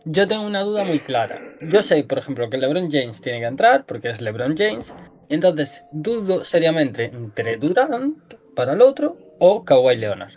[0.04, 1.40] yo tengo una duda muy clara.
[1.60, 4.94] Yo sé, por ejemplo, que LeBron James tiene que entrar porque es LeBron James.
[5.28, 8.16] Y entonces dudo seriamente entre Durant
[8.54, 10.34] para el otro o Kawhi Leonard.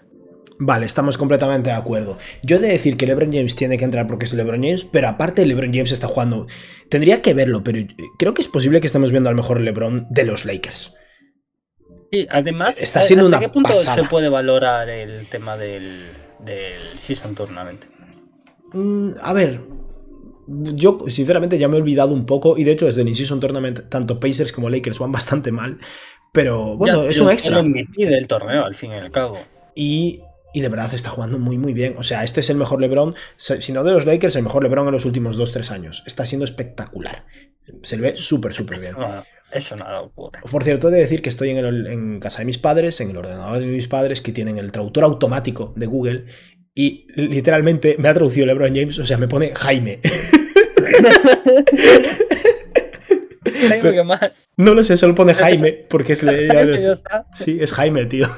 [0.62, 2.18] Vale, estamos completamente de acuerdo.
[2.44, 5.08] Yo he de decir que LeBron James tiene que entrar porque es LeBron James, pero
[5.08, 6.48] aparte LeBron James está jugando.
[6.90, 7.80] Tendría que verlo, pero
[8.18, 10.96] creo que es posible que estemos viendo al mejor LeBron de los Lakers.
[12.12, 13.96] Y además, está siendo ¿hasta una qué punto pasada.
[13.96, 16.08] se puede valorar el tema del,
[16.40, 17.86] del Season Tournament?
[18.74, 19.62] Mm, a ver,
[20.48, 23.90] yo sinceramente ya me he olvidado un poco y de hecho desde el In-Season Tournament
[23.90, 25.78] tanto Pacers como Lakers van bastante mal,
[26.32, 27.60] pero bueno, Ya, es un extra.
[27.60, 29.38] El del torneo, al fin y al cabo.
[29.76, 30.22] Y,
[30.54, 31.96] y de verdad está jugando muy muy bien.
[31.98, 34.88] O sea, este es el mejor LeBron, si no de los Lakers, el mejor LeBron
[34.88, 36.04] en los últimos 2-3 años.
[36.08, 37.26] Está siendo espectacular.
[37.84, 38.96] Se le ve súper, súper bien.
[39.52, 40.42] Es una locura.
[40.50, 43.10] Por cierto, he de decir que estoy en, el- en casa de mis padres, en
[43.12, 46.26] el ordenador de mis padres, que tienen el traductor automático de Google.
[46.76, 50.00] Y literalmente me ha traducido LeBron James, o sea, me pone Jaime.
[53.70, 54.50] Jaime, ¿qué más?
[54.58, 56.24] No lo sé, solo pone Jaime, porque es.
[56.24, 56.48] le-.
[57.34, 58.28] Sí, es Jaime, tío.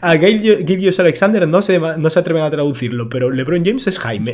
[0.00, 4.32] A Gilgios Alexander no se, no se atreven a traducirlo, pero LeBron James es Jaime.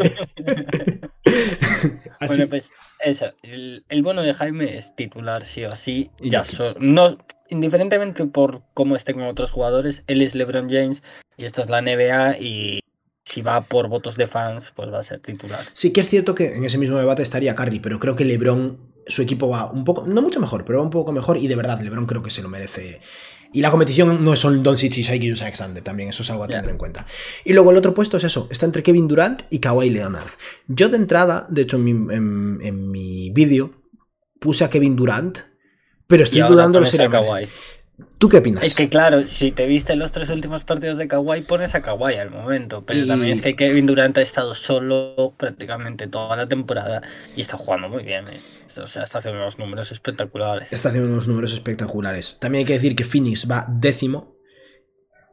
[2.20, 2.70] Así, Bueno, pues
[3.02, 3.26] eso.
[3.42, 6.10] El, el bueno de Jaime es titular sí o sí.
[6.20, 11.02] Y Ya so- no, indiferentemente por cómo esté con otros jugadores, él es LeBron James
[11.36, 12.80] y esto es la NBA y
[13.24, 15.60] si va por votos de fans, pues va a ser titular.
[15.72, 18.78] sí que es cierto que en ese mismo debate estaría Curry, pero creo que LeBron,
[19.06, 21.56] su equipo va un poco, no mucho mejor, pero va un poco mejor y de
[21.56, 23.00] verdad LeBron creo que se lo merece.
[23.52, 26.70] Y la competición no son Doncic y Shai Alexander, también eso es algo a tener
[26.70, 27.06] en cuenta.
[27.44, 30.28] Y luego el otro puesto es eso, está entre Kevin Durant y Kawhi Leonard.
[30.68, 33.72] Yo de entrada, de hecho en mi, en- en mi vídeo,
[34.40, 35.38] puse a Kevin Durant,
[36.06, 36.86] pero estoy Y ahora dudándolo
[38.18, 38.62] ¿Tú qué opinas?
[38.62, 42.14] Es que claro, si te viste los tres últimos partidos de Kawhi, pones a Kawhi
[42.16, 42.84] al momento.
[42.86, 47.02] Pero Y- también es que Kevin Durant ha estado solo prácticamente toda la temporada
[47.36, 48.24] y está jugando muy bien.
[48.28, 48.80] ¿eh?
[48.82, 50.72] O sea, está haciendo unos números espectaculares.
[50.72, 52.36] Está haciendo unos números espectaculares.
[52.40, 54.36] También hay que decir que Phoenix va décimo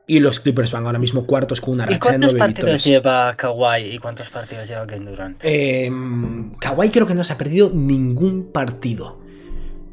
[0.07, 2.83] y los Clippers van ahora mismo cuartos con una ¿Y racha de cuántos nueve partidos
[2.83, 2.83] victorias.
[2.83, 5.39] lleva Kawhi y cuántos partidos lleva Kevin Durant?
[5.43, 5.91] Eh,
[6.59, 9.19] Kawhi creo que no se ha perdido ningún partido.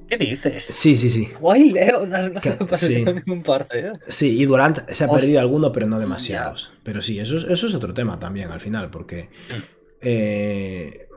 [0.09, 0.65] ¿Qué dices?
[0.65, 1.27] Sí, sí, sí.
[1.27, 3.05] Kawhi Leonard no Que- ha perdido sí.
[3.05, 3.93] ningún partido.
[4.09, 5.09] Sí, y Durant se ha Hostia.
[5.21, 6.73] perdido alguno, pero no demasiados.
[6.85, 9.29] Pero sí, eso es, eso es otro tema también al final, porque.
[10.01, 11.09] eh,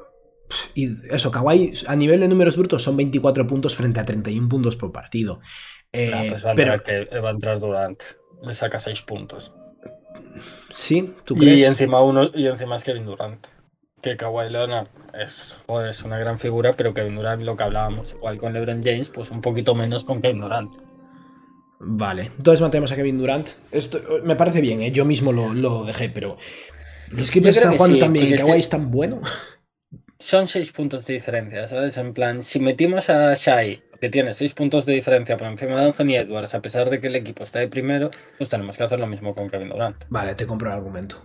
[0.73, 4.75] y eso, Kawhi a nivel de números brutos son 24 puntos frente a 31 puntos
[4.75, 5.39] por partido.
[5.91, 8.01] Eh, Nah, pues va a, pero entrar, que- va a entrar Durant.
[8.43, 9.53] Le saca 6 puntos.
[10.73, 11.59] sí, ¿tú crees?
[11.59, 13.45] Y encima uno, y encima es Kevin Durant.
[14.01, 18.13] Que Kawhi Leonard es, joder, es una gran figura, pero Kevin Durant, lo que hablábamos,
[18.13, 20.71] igual con LeBron James, pues un poquito menos con Kevin Durant.
[21.81, 23.49] Vale, entonces mantenemos a Kevin Durant.
[23.71, 24.91] Esto me parece bien, ¿eh?
[24.91, 26.37] yo mismo lo, lo dejé, pero.
[27.09, 29.21] Los Clippers están jugando sí, también y porque es Kawhi que- es tan bueno.
[30.19, 31.97] Son 6 puntos de diferencia, ¿sabes?
[31.97, 35.85] En plan, si metimos a Shai, que tiene 6 puntos de diferencia por encima de
[35.85, 38.99] Anthony Edwards, a pesar de que el equipo está de primero, pues tenemos que hacer
[38.99, 40.03] lo mismo con Kevin Durant.
[40.09, 41.21] Vale, te compro el argumento.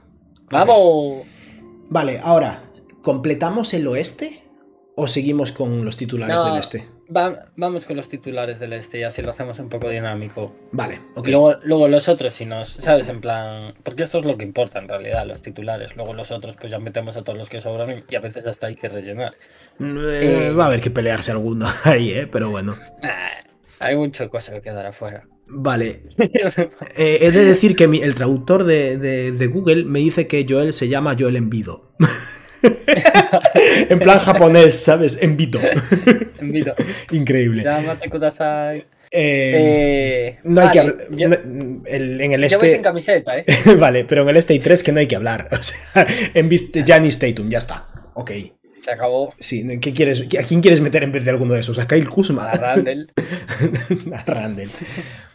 [0.50, 1.26] ¡Vamos!
[1.88, 2.62] Vale, ahora,
[3.02, 4.42] ¿completamos el oeste
[4.96, 6.44] o seguimos con los titulares No.
[6.50, 6.88] del este?
[7.14, 10.56] Va- vamos con los titulares del este y así lo hacemos un poco dinámico.
[10.72, 11.28] Vale, ok.
[11.28, 13.08] Luego, luego los otros, si nos, ¿sabes?
[13.08, 15.96] En plan, porque esto es lo que importa en realidad, los titulares.
[15.96, 18.68] Luego los otros, pues ya metemos a todos los que sobran y a veces hasta
[18.68, 19.34] hay que rellenar.
[19.80, 22.26] Eh, eh, va a haber que pelearse alguno ahí, ¿eh?
[22.26, 22.74] Pero bueno.
[23.78, 25.24] Hay mucha cosa que quedar afuera.
[25.46, 26.02] Vale.
[26.96, 30.46] Eh, he de decir que mi- el traductor de, de- de Google me dice que
[30.48, 31.92] Joel se llama Joel Envido.
[33.90, 35.18] en plan japonés, ¿sabes?
[35.20, 35.60] Envido.
[36.38, 36.74] Envido.
[37.10, 37.62] Increíble.
[37.66, 38.84] Eh,
[39.16, 40.96] Eh, no hay que hablar.
[41.10, 42.74] yo- no- el- en el yo voy este.
[42.76, 43.44] sin camiseta, ¿eh?
[43.78, 45.48] vale, pero en el este hay tres que no hay que hablar.
[45.52, 47.86] O sea, en Giannis Tatum, ya está.
[48.14, 48.30] Ok.
[48.84, 49.32] Se acabó.
[49.38, 51.78] Sí, ¿qué quieres, ¿a quién quieres meter en vez de alguno de esos?
[51.78, 52.50] ¿A Kyle Kuzma?
[52.50, 53.10] A Randall.
[54.14, 54.70] A Randall.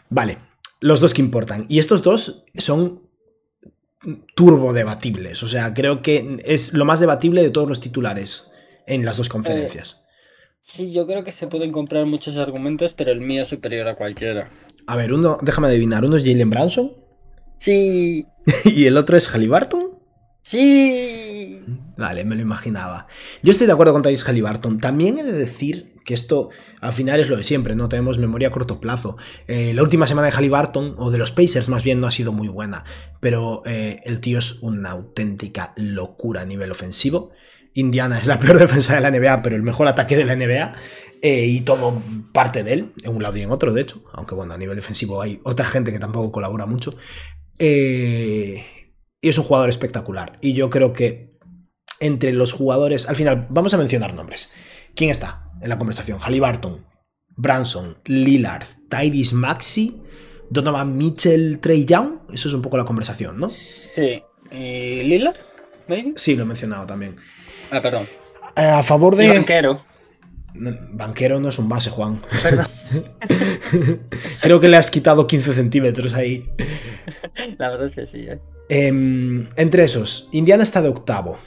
[0.08, 0.38] Vale,
[0.78, 1.66] los dos que importan.
[1.68, 3.02] Y estos dos son
[4.36, 5.42] turbo debatibles.
[5.42, 8.44] O sea, creo que es lo más debatible de todos los titulares
[8.86, 10.00] en las dos conferencias.
[10.62, 13.96] Sí, yo creo que se pueden comprar muchos argumentos, pero el mío es superior a
[13.96, 14.48] cualquiera.
[14.86, 16.92] A ver, uno, déjame adivinar, uno es Jalen Branson
[17.58, 18.26] Sí,
[18.64, 19.98] y el otro es Halliburton.
[20.42, 21.26] sí.
[21.96, 23.06] Vale, me lo imaginaba.
[23.42, 24.78] Yo estoy de acuerdo con Tyrese Halliburton.
[24.78, 26.48] También he de decir que esto
[26.80, 29.16] al final es lo de siempre, no tenemos memoria a corto plazo.
[29.46, 32.32] Eh, la última semana de Halliburton, o de los Pacers más bien, no ha sido
[32.32, 32.84] muy buena,
[33.20, 37.30] pero eh, el tío es una auténtica locura a nivel ofensivo.
[37.74, 40.72] Indiana es la peor defensa de la NBA, pero el mejor ataque de la NBA.
[41.22, 42.02] eh, y todo
[42.32, 44.02] parte de él, en un lado y en otro, de hecho.
[44.12, 46.94] Aunque bueno, a nivel defensivo hay otra gente que tampoco colabora mucho.
[49.22, 50.38] Y es un jugador espectacular.
[50.40, 51.29] Y yo creo que
[52.00, 53.08] entre los jugadores.
[53.08, 54.50] Al final, vamos a mencionar nombres.
[54.94, 56.18] ¿Quién está en la conversación?
[56.20, 56.84] Halliburton,
[57.36, 60.00] Branson, Lillard, Tyrese Maxi,
[60.50, 62.18] Donovan Mitchell, Trey Young.
[62.32, 63.48] Eso es un poco la conversación, ¿no?
[63.48, 64.22] Sí.
[64.50, 65.36] ¿Y Lillard?
[65.86, 66.12] maybe?
[66.16, 67.16] Sí, lo he mencionado también.
[67.70, 68.06] Ah, perdón.
[68.56, 69.28] Eh, a favor Y de.
[69.34, 69.80] banquero.
[70.54, 72.20] Banquero no es un base, Juan.
[72.42, 72.66] Perdón.
[74.42, 76.50] Creo que le has quitado 15 centímetros ahí.
[77.58, 78.40] La verdad es que sí, ¿eh?
[78.68, 81.38] Em, entre esos, Indiana está de octavo.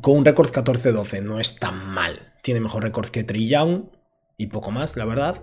[0.00, 1.22] Con un récord 14-12.
[1.22, 2.32] No es tan mal.
[2.42, 3.84] Tiene mejor récord que Trey Young.
[4.36, 5.42] Y poco más, la verdad.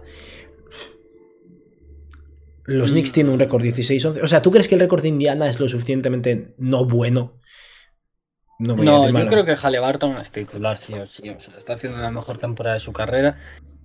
[2.66, 2.94] Los Mm.
[2.94, 4.22] Knicks tienen un récord 16-11.
[4.24, 7.40] O sea, ¿tú crees que el récord de Indiana es lo suficientemente no bueno?
[8.60, 9.28] No, voy a decir yo malo.
[9.28, 11.28] creo que Halliburton es titular, sí o sí.
[11.30, 13.38] O sea, está haciendo la mejor temporada de su carrera.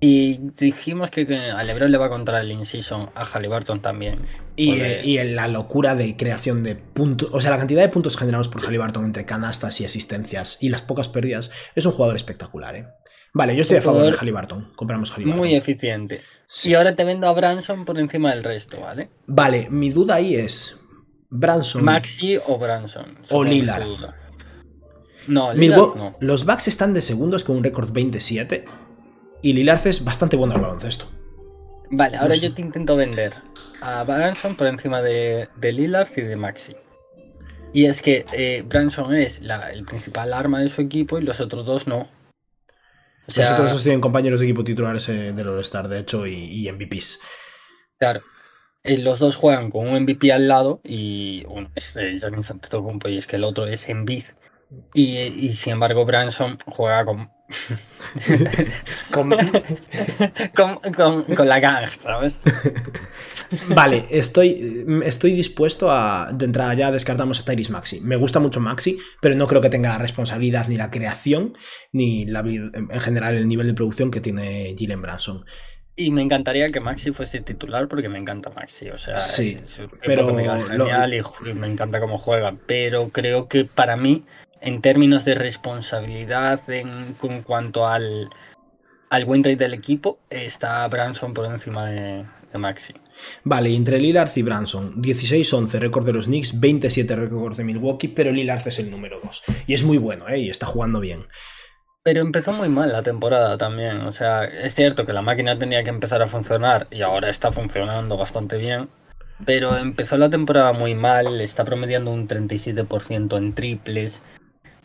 [0.09, 1.23] Y dijimos que,
[1.57, 4.21] a LeBron le va a contar el in-season, a Halliburton también.
[4.55, 7.89] Y, Porque- y en la locura de creación de puntos, o sea, la cantidad de
[7.89, 12.15] puntos generados por Halliburton entre canastas y asistencias y las pocas pérdidas, es un jugador
[12.15, 12.87] espectacular, ¿eh?
[13.35, 14.73] Vale, yo estoy a favor de Halliburton.
[14.77, 15.39] Compramos Halliburton.
[15.39, 16.21] Muy eficiente.
[16.47, 16.71] Sí.
[16.71, 19.11] Y ahora te vendo a Branson por encima del resto, ¿vale?
[19.27, 20.77] Vale, mi duda ahí es
[21.29, 21.83] Branson.
[21.85, 23.19] Maxi o Branson.
[23.29, 23.83] que Lillard.
[25.27, 26.17] No, Lillard Milwaukee- no.
[26.21, 28.65] Los Bucks están de segundos con un récord 27
[29.49, 31.07] y Lillard es bastante bueno al baloncesto.
[31.91, 32.41] Vale, ahora no sé.
[32.41, 33.35] yo te intento vender
[33.81, 36.77] a Branson por encima de, de Lillard y de Maxi.
[37.73, 41.41] Y es que eh, Branson es la- el principal arma de su equipo y los
[41.41, 42.09] otros dos no.
[43.29, 46.27] O sea, Los otros dos tienen compañeros de equipo titulares eh, del All-Star, de hecho,
[46.27, 47.19] y, y MVPs.
[47.99, 48.23] claro.
[48.85, 53.09] eh, los dos juegan con un MVP al lado y uno es eh, Giannis Antetokounmpo
[53.09, 54.25] y es que el otro es Embiid.
[54.95, 57.31] Y, y sin embargo Branson juega con,
[59.11, 59.31] Con-
[60.55, 62.41] con, con- con la gang, ¿sabes?
[63.69, 66.31] Vale, estoy, estoy dispuesto a.
[66.33, 68.01] De entrada ya descartamos a Tyrese Maxi.
[68.01, 71.57] Me gusta mucho Maxi, pero no creo que tenga la responsabilidad ni la creación,
[71.93, 75.45] ni la, en general el nivel de producción que tiene Jalen Branson.
[75.99, 78.91] Y me encantaría que Maxi fuese titular porque me encanta Maxi.
[78.91, 80.45] O sea, Sí, es tipo pero me
[80.77, 80.87] lo-
[81.47, 82.55] y me encanta cómo juega.
[82.67, 84.25] Pero creo que para mí,
[84.61, 88.31] en términos de responsabilidad en, con cuanto al,
[89.11, 92.95] al win rate del equipo, está Branson por encima de, de Maxi.
[93.45, 98.33] Vale, entre Lillard y Branson, 16-11 récord de los Knicks, 27 récord de Milwaukee, pero
[98.33, 99.43] Lillard es el número 2.
[99.67, 100.39] Y es muy bueno, ¿eh?
[100.41, 101.27] Y está jugando bien.
[102.07, 104.03] Pero empezó muy mal la temporada también.
[104.03, 107.51] O sea, es cierto que la máquina tenía que empezar a funcionar y ahora está
[107.51, 108.89] funcionando bastante bien.
[109.45, 114.23] Pero empezó la temporada muy mal, está promediando un 37% en triples.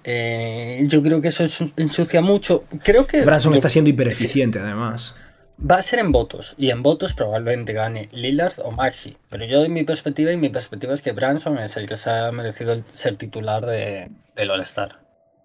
[0.04, 2.64] Eh, yo creo que eso ensu- ensucia mucho.
[2.84, 5.16] Creo que Branson yo- está siendo hipereficiente, además.
[5.60, 6.56] va a ser en votos.
[6.58, 9.16] Y en votos probablemente gane Lillard o Maxi.
[9.30, 12.10] Pero yo, de mi perspectiva, y mi perspectiva es que Branson es el que se
[12.10, 15.00] ha merecido ser titular de, del All-Star.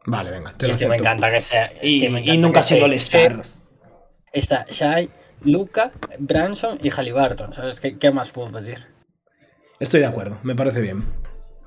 [0.07, 1.71] Vale, venga, te lo es que me encanta que sea.
[1.83, 3.43] Y, que nunca ha sido All-Star.
[4.33, 5.11] Está Shai,
[5.43, 7.53] Luca, Branson y Halliburton.
[7.53, 8.87] ¿Sabes qué, qué más puedo pedir?
[9.81, 11.05] Estoy de acuerdo, me parece bien.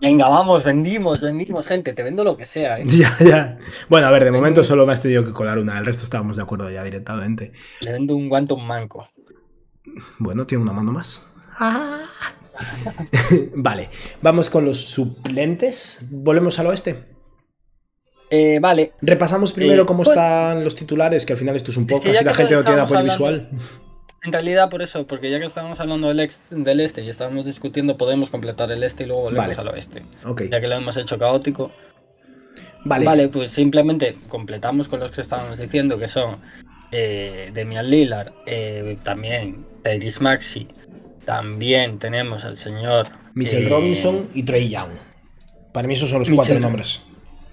[0.02, 1.94] Venga, vamos, vendimos, vendimos, gente.
[1.94, 2.86] Te vendo lo que sea, ¿eh?
[2.88, 3.58] Ya, ya.
[3.90, 6.38] Bueno, a ver, de momento solo me has tenido que colar una, el resto estábamos
[6.38, 7.52] de acuerdo ya directamente.
[7.82, 9.08] Le vendo un guante un manco.
[10.20, 11.26] Bueno, tiene una mano más.
[11.60, 12.06] Ah.
[13.56, 13.90] vale,
[14.22, 16.02] vamos con los suplentes.
[16.10, 17.20] Volvemos al oeste.
[18.30, 21.84] Eh, vale, Repasamos primero Eh, cómo están los titulares, que al final esto es un
[21.84, 23.50] Es que podcast ya y la gente no tiene apoyo visual.
[24.23, 27.45] En realidad por eso, porque ya que estábamos hablando del, ex- del este y estábamos
[27.45, 29.69] discutiendo, podemos completar el este y luego volvemos Vale.
[29.69, 30.03] al oeste.
[30.49, 31.71] Ya que lo hemos hecho caótico.
[32.86, 33.05] vale.
[33.05, 36.38] Vale, pues simplemente completamos con los que estábamos diciendo, que son
[36.91, 40.67] eh, Demian Lillard, eh, también Tyrese Maxi,
[41.25, 44.91] también tenemos al señor Mitchell eh, Robinson y Trey Young.
[45.71, 46.45] Para mí esos son los Mitchell.
[46.47, 47.01] cuatro nombres.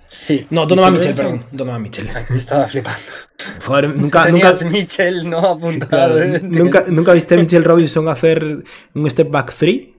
[0.07, 0.47] Sí.
[0.51, 1.39] No, Donovan Mitchell, Robinson.
[1.41, 1.57] perdón.
[1.57, 2.09] Donovan Mitchell.
[2.35, 2.99] Estaba flipando.
[3.65, 6.17] Joder, nunca, nunca, Mitchell no apuntado.
[6.17, 8.65] claro, nunca, nunca viste a Mitchell Robinson hacer
[8.95, 9.81] un step back 3.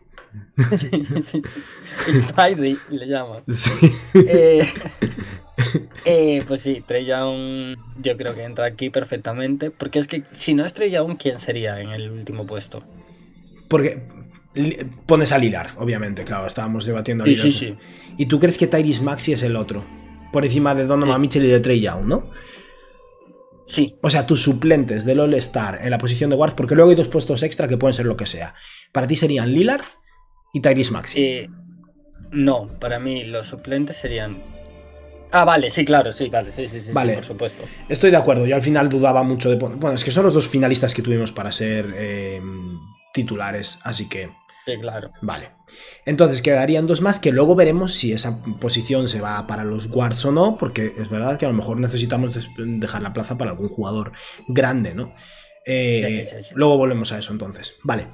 [0.76, 1.42] Sí, sí, sí.
[2.12, 3.44] Spidey le llaman.
[3.54, 3.88] Sí.
[4.28, 4.68] Eh,
[6.06, 9.72] eh, pues sí, Trey Young yo creo que entra aquí perfectamente.
[9.72, 12.84] Porque es que si no es Trey Young, ¿quién sería en el último puesto?
[13.68, 14.02] Porque
[15.06, 17.52] pones a Lillard, obviamente, claro, estábamos debatiendo a Sí, Lillard.
[17.52, 17.76] sí, sí.
[18.18, 19.86] Y tú crees que Tyrese Maxi es el otro,
[20.38, 21.20] por encima de Donovan.
[21.20, 22.30] Mitchell y de Trey Young, ¿no?
[23.66, 26.96] Sí, O sea, tus suplentes del All-Star en la posición de guard, porque luego hay
[26.96, 28.54] dos puestos extra que pueden ser lo que sea.
[28.92, 29.82] Para ti serían Lillard
[30.54, 31.20] y Tyrese Maxi.
[31.20, 31.50] Eh,
[32.30, 34.44] no, para mí los suplentes serían
[35.32, 37.14] Ah, vale, sí, claro, sí, vale, sí, sí, sí, Vale.
[37.14, 37.64] sí, por supuesto.
[37.90, 39.56] Estoy de acuerdo, yo al final dudaba mucho de...
[39.56, 42.40] Bueno, es que son los dos finalistas que tuvimos para ser eh,
[43.12, 44.30] titulares, así que...
[44.68, 45.12] Sí, claro.
[45.22, 45.52] Vale.
[46.06, 50.26] Entonces quedarían dos más que luego veremos si esa posición se va para los guards
[50.26, 53.70] o no, porque es verdad que a lo mejor necesitamos dejar la plaza para algún
[53.70, 54.12] jugador
[54.50, 55.14] grande, ¿no?
[55.66, 56.56] Eh, Sí, sí, sí.
[56.56, 57.76] Luego volvemos a eso entonces.
[57.84, 58.08] Vale.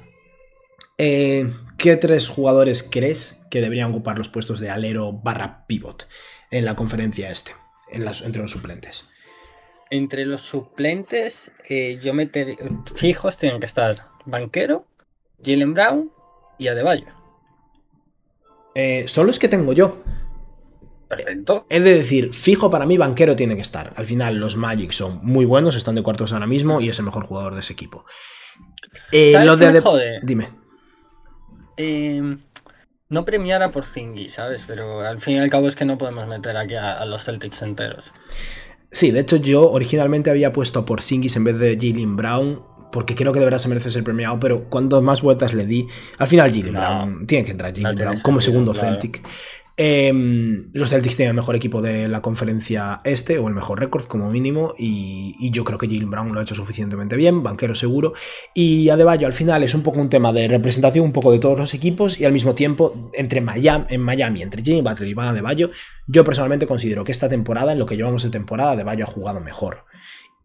[0.96, 6.06] Eh, ¿Qué tres jugadores crees que deberían ocupar los puestos de alero barra pivot
[6.52, 7.52] en la conferencia este?
[7.90, 9.06] En las, entre los suplentes.
[9.90, 12.56] Entre los suplentes, eh, yo meter
[12.94, 14.86] fijos tienen que estar Banquero,
[15.44, 16.13] Jalen Brown
[16.58, 17.06] y Adebayo.
[18.74, 20.02] Eh, son los que tengo yo.
[21.08, 21.66] Perfecto.
[21.68, 23.92] He de decir, fijo para mí, banquero tiene que estar.
[23.96, 27.04] Al final, los Magic son muy buenos, están de cuartos ahora mismo y es el
[27.04, 28.04] mejor jugador de ese equipo.
[29.12, 30.20] Eh, ¿Sabes lo de me jode?
[30.22, 30.48] Dime.
[31.76, 32.36] Eh,
[33.08, 34.64] no premiar a Porzingis, ¿sabes?
[34.66, 37.24] Pero al fin y al cabo es que no podemos meter aquí a, a los
[37.24, 38.12] Celtics enteros.
[38.90, 42.62] Sí, de hecho, yo originalmente había puesto por Singis en vez de Jalen Brown.
[42.94, 45.88] Porque creo que de verdad se merece ser premiado, pero cuando más vueltas le di,
[46.16, 46.78] al final Jalen No.
[46.78, 48.86] Brown tiene que entrar Jalen Brown como segundo claro.
[48.86, 49.20] Celtic.
[49.76, 54.04] Em, los Celtics tienen el mejor equipo de la conferencia este, o el mejor récord
[54.04, 57.74] como mínimo, y, y yo creo que Jalen Brown lo ha hecho suficientemente bien, banquero
[57.74, 58.12] seguro.
[58.54, 61.58] Y Adebayo al final es un poco un tema de representación un poco de todos
[61.58, 65.26] los equipos, y al mismo tiempo entre Miami, en Miami, entre Jimmy Butler y Van
[65.26, 65.72] Adebayo,
[66.06, 69.40] yo personalmente considero que esta temporada, en lo que llevamos de temporada, Adebayo ha jugado
[69.40, 69.84] mejor.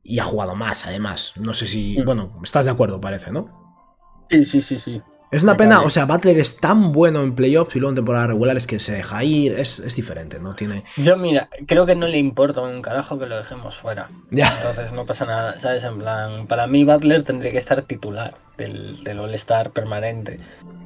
[0.03, 1.33] Y ha jugado más, además.
[1.37, 1.97] No sé si.
[1.99, 2.05] Mm.
[2.05, 4.27] Bueno, estás de acuerdo, parece, ¿no?
[4.29, 5.01] Sí, sí, sí, sí.
[5.31, 7.95] Es una Me pena, o sea, Butler es tan bueno en playoffs y luego en
[7.97, 9.53] temporadas regulares que se deja ir.
[9.53, 10.55] Es, es diferente, ¿no?
[10.55, 10.83] Tiene.
[10.97, 14.09] Yo, mira, creo que no le importa un carajo que lo dejemos fuera.
[14.31, 14.51] Ya.
[14.57, 15.83] Entonces no pasa nada, ¿sabes?
[15.83, 20.39] En plan, para mí Butler tendría que estar titular del, del All-Star permanente.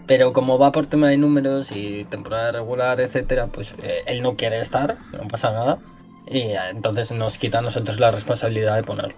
[0.08, 4.36] Pero como va por tema de números y temporada regular, etcétera, pues eh, él no
[4.36, 5.80] quiere estar, no pasa nada.
[6.34, 9.16] Y entonces nos quita a nosotros la responsabilidad de ponerlo.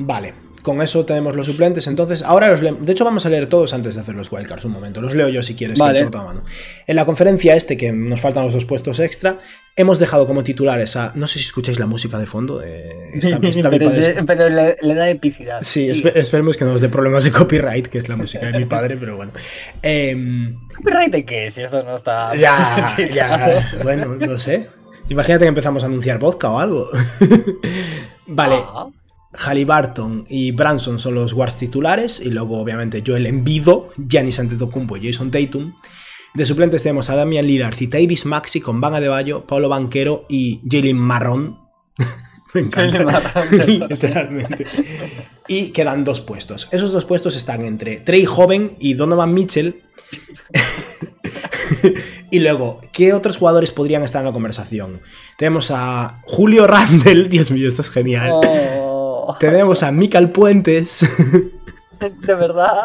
[0.00, 1.86] Vale, con eso tenemos los suplentes.
[1.86, 4.64] Entonces, ahora los De hecho, vamos a leer todos antes de hacer los wildcards.
[4.64, 5.76] Un momento, los leo yo si quieres.
[5.76, 6.06] que Vale.
[6.10, 6.42] toda mano.
[6.86, 9.38] En la conferencia este, que nos faltan los dos puestos extra,
[9.76, 11.12] hemos dejado como titulares a.
[11.14, 12.62] No sé si escucháis la música de fondo.
[12.64, 13.90] eh, está mi pero
[14.26, 15.58] pero le, le da epicidad.
[15.62, 16.02] Sí, Sí.
[16.02, 18.66] espe- esperemos que no nos dé problemas de copyright, que es la música de mi
[18.66, 19.32] padre, pero bueno.
[19.82, 21.50] Em, ¿Copyright de qué?
[21.50, 22.34] Si esto no está.
[22.36, 24.68] ya, ya, bueno, no sé.
[25.08, 26.88] Imagínate que empezamos a anunciar vodka o algo.
[28.26, 28.86] vale, Ah,
[29.32, 35.06] Halliburton y Branson son los guards titulares, y luego obviamente Joel Embido, Giannis Antetokounmpo y
[35.06, 35.74] Jason Tatum.
[36.34, 40.60] De suplentes tenemos a Damian Lillard y Tyrese Maxi con Van Adebayo, Pablo Banquero y
[40.68, 41.58] Jalen Marrón.
[42.54, 43.44] Me encanta.
[43.66, 44.66] Literalmente.
[45.48, 46.68] Y quedan dos puestos.
[46.70, 49.82] Esos dos puestos están entre Trey Joven y Donovan Mitchell.
[52.30, 55.00] y luego, ¿qué otros jugadores podrían estar en la conversación?
[55.36, 57.24] Tenemos a Julio Randle.
[57.28, 58.30] Dios mío, esto es genial.
[58.32, 61.00] Oh, Tenemos a Mical Puentes,
[62.00, 62.78] de verdad.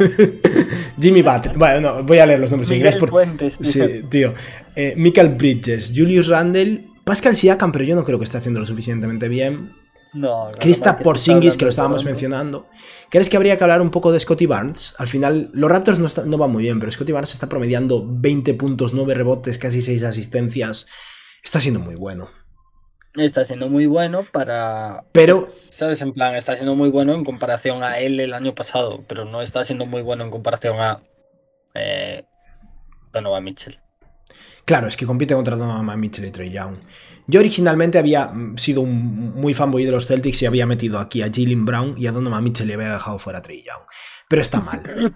[0.99, 1.57] Jimmy Butler.
[1.57, 2.95] Bueno, no, voy a leer los nombres en inglés.
[2.95, 3.09] Por...
[3.09, 3.87] Puentes, tío.
[3.87, 4.33] Sí, tío.
[4.75, 8.65] Eh, Michael Bridges, Julius Randle, Pascal Siakam, pero yo no creo que esté haciendo lo
[8.65, 9.82] suficientemente bien.
[10.13, 12.67] No, no, Krista Porzingis, que lo estábamos hablando mencionando.
[13.09, 14.95] ¿Crees que habría que hablar un poco de Scotty Barnes?
[14.99, 18.03] Al final, los Raptors no, está- no van muy bien, pero Scotty Barnes está promediando
[18.07, 20.85] 20 puntos, 9 rebotes, casi 6 asistencias.
[21.43, 22.29] Está siendo muy bueno.
[23.15, 25.03] Está siendo muy bueno para.
[25.11, 26.01] Pero- ¿Sabes?
[26.01, 29.41] En plan, está siendo muy bueno en comparación a él el año pasado, pero no
[29.41, 31.01] está siendo muy bueno en comparación a.
[31.75, 32.23] Eh,
[33.11, 33.79] Donovan Mitchell.
[34.65, 36.75] Claro, es que compite contra Donovan Mitchell y Trey Young.
[37.27, 41.21] Yo originalmente había mm, sido un muy fanboy de los Celtics y había metido aquí
[41.21, 43.83] a Jalen Brown y a Donovan Mitchell y había dejado fuera a Trey Young.
[44.33, 44.81] Pero está mal.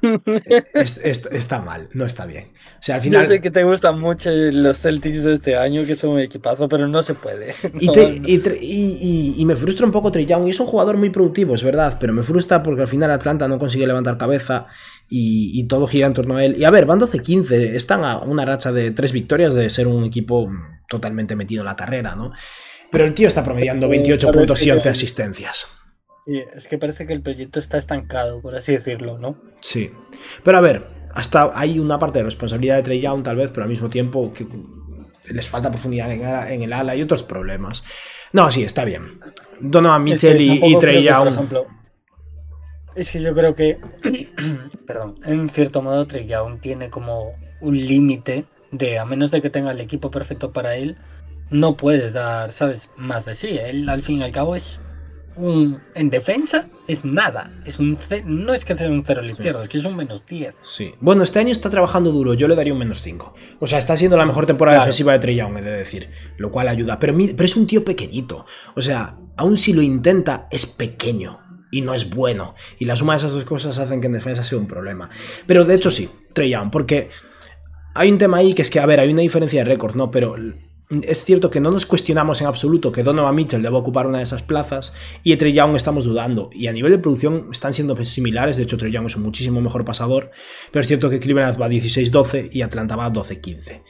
[0.76, 2.50] Es- es- está mal, no está bien.
[2.80, 3.42] O sea, al Yo sé final.
[3.42, 7.02] que te gustan mucho los Celtics de este año, que son un equipazo, pero no
[7.02, 7.56] se puede.
[7.80, 8.28] Y, No, te- no.
[8.62, 10.46] y me frustra un poco Trey Young.
[10.46, 11.98] Y es un jugador muy productivo, es verdad.
[12.00, 14.68] Pero me frustra porque al final Atlanta no consigue levantar cabeza
[15.10, 16.56] y, todo gira en torno a él.
[16.56, 17.52] Y a ver, van 12-15.
[17.74, 20.48] Están a una racha de tres victorias de ser un equipo
[20.88, 22.34] totalmente metido en la carrera, ¿no?
[22.92, 25.66] Pero el tío está promediando 28 Parece puntos y que- 11 asistencias.
[26.28, 29.38] Sí, es que parece que el proyecto está estancado, por así decirlo, ¿no?
[29.62, 29.92] Sí.
[30.44, 33.64] Pero a ver, hasta hay una parte de responsabilidad de Trey Young, tal vez, pero
[33.64, 34.46] al mismo tiempo que
[35.34, 36.12] les falta profundidad
[36.52, 37.86] en, el ala y otros problemas.
[38.34, 39.22] No, sí, está bien.
[39.62, 41.28] Donovan Es que Mitchell y, Trey por Young.
[41.30, 41.68] ejemplo,
[42.94, 43.80] es que yo creo que,
[44.86, 49.50] perdón, en cierto modo Trey Young tiene como un límite de, a menos de que
[49.50, 50.98] tenga el equipo perfecto para él,
[51.52, 52.90] no puede dar, ¿sabes?
[52.98, 53.58] Más de sí.
[53.58, 54.82] Él al fin y al cabo es
[55.38, 55.82] un.
[55.96, 57.52] En defensa es nada.
[57.66, 59.96] Es un no es que sea un cero a la izquierda, es que es un
[59.96, 60.56] menos 10.
[60.64, 60.94] Sí.
[61.00, 63.34] Bueno, este año está trabajando duro, yo le daría un menos 5.
[63.60, 64.86] O sea, está siendo la mejor temporada Claro.
[64.88, 66.10] defensiva de Trey Young, he de decir.
[66.38, 67.00] Lo cual ayuda.
[67.00, 68.46] Pero, es un tío pequeñito.
[68.76, 71.40] O sea, aun si lo intenta, es pequeño.
[71.72, 72.56] Y no es bueno.
[72.80, 75.10] Y la suma de esas dos cosas hacen que en defensa sea un problema.
[75.46, 77.10] Pero de hecho sí, Trey Young, porque
[77.94, 80.10] hay un tema ahí que es que, a ver, hay una diferencia de récord, ¿no?
[80.12, 80.36] Pero
[80.90, 84.24] es cierto que no nos cuestionamos en absoluto que Donovan Mitchell deba ocupar una de
[84.24, 86.50] esas plazas y Trey Young estamos dudando.
[86.54, 89.60] Y a nivel de producción están siendo similares, de hecho Trey Young es un muchísimo
[89.60, 90.32] mejor pasador,
[90.72, 93.84] pero es cierto que Cleveland va 16-12 y Atlanta va 12-15.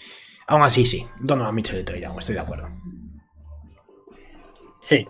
[0.48, 2.70] Aún así, sí, Donovan Mitchell y Trey Young, estoy de acuerdo.
[4.82, 5.08] Sí.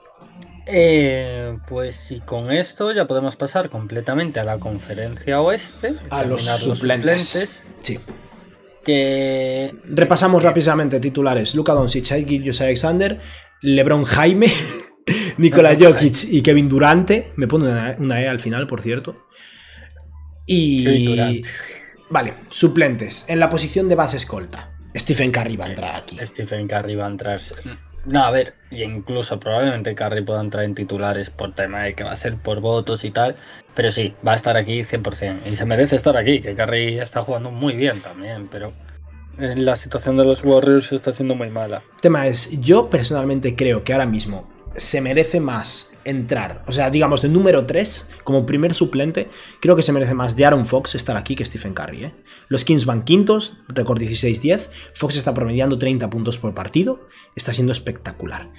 [0.65, 5.95] Eh, pues y con esto ya podemos pasar completamente a la conferencia oeste.
[6.09, 7.61] A los suplentes.
[7.79, 7.97] Sí.
[9.85, 11.55] Repasamos rápidamente titulares.
[11.55, 13.19] Luka Doncic, Gilgeous Alexander,
[13.61, 14.47] LeBron Jaime,
[15.37, 17.33] Nikola Jokic y Kevin Durante.
[17.35, 19.27] Me pone una, una E al final, por cierto.
[20.45, 21.05] Kevin Y...
[21.05, 21.45] Durant.
[22.09, 23.25] Vale, suplentes.
[23.27, 24.73] En la posición de base escolta.
[24.95, 26.17] Stephen Curry va a entrar aquí.
[26.25, 27.41] Stephen Curry va a entrar.
[28.07, 32.05] No, a ver, y incluso probablemente Curry pueda entrar en titulares por tema de que
[32.05, 33.35] va a ser por votos y tal.
[33.75, 35.39] Pero sí, va a estar aquí 100%.
[35.45, 38.71] Y se merece estar aquí, que Curry está jugando muy bien también, pero
[39.37, 41.83] la situación de los Warriors está siendo muy mala.
[41.95, 44.47] El tema es, yo personalmente creo que ahora mismo
[44.77, 49.29] se merece más entrar, o sea, digamos, de número 3, como primer suplente,
[49.61, 52.05] creo que se merece más de Aaron Fox estar aquí que Stephen Curry.
[52.05, 52.15] ¿eh?
[52.47, 57.73] Los Kings van quintos, récord 16-10, Fox está promediando 30 puntos por partido, está siendo
[57.73, 58.51] espectacular.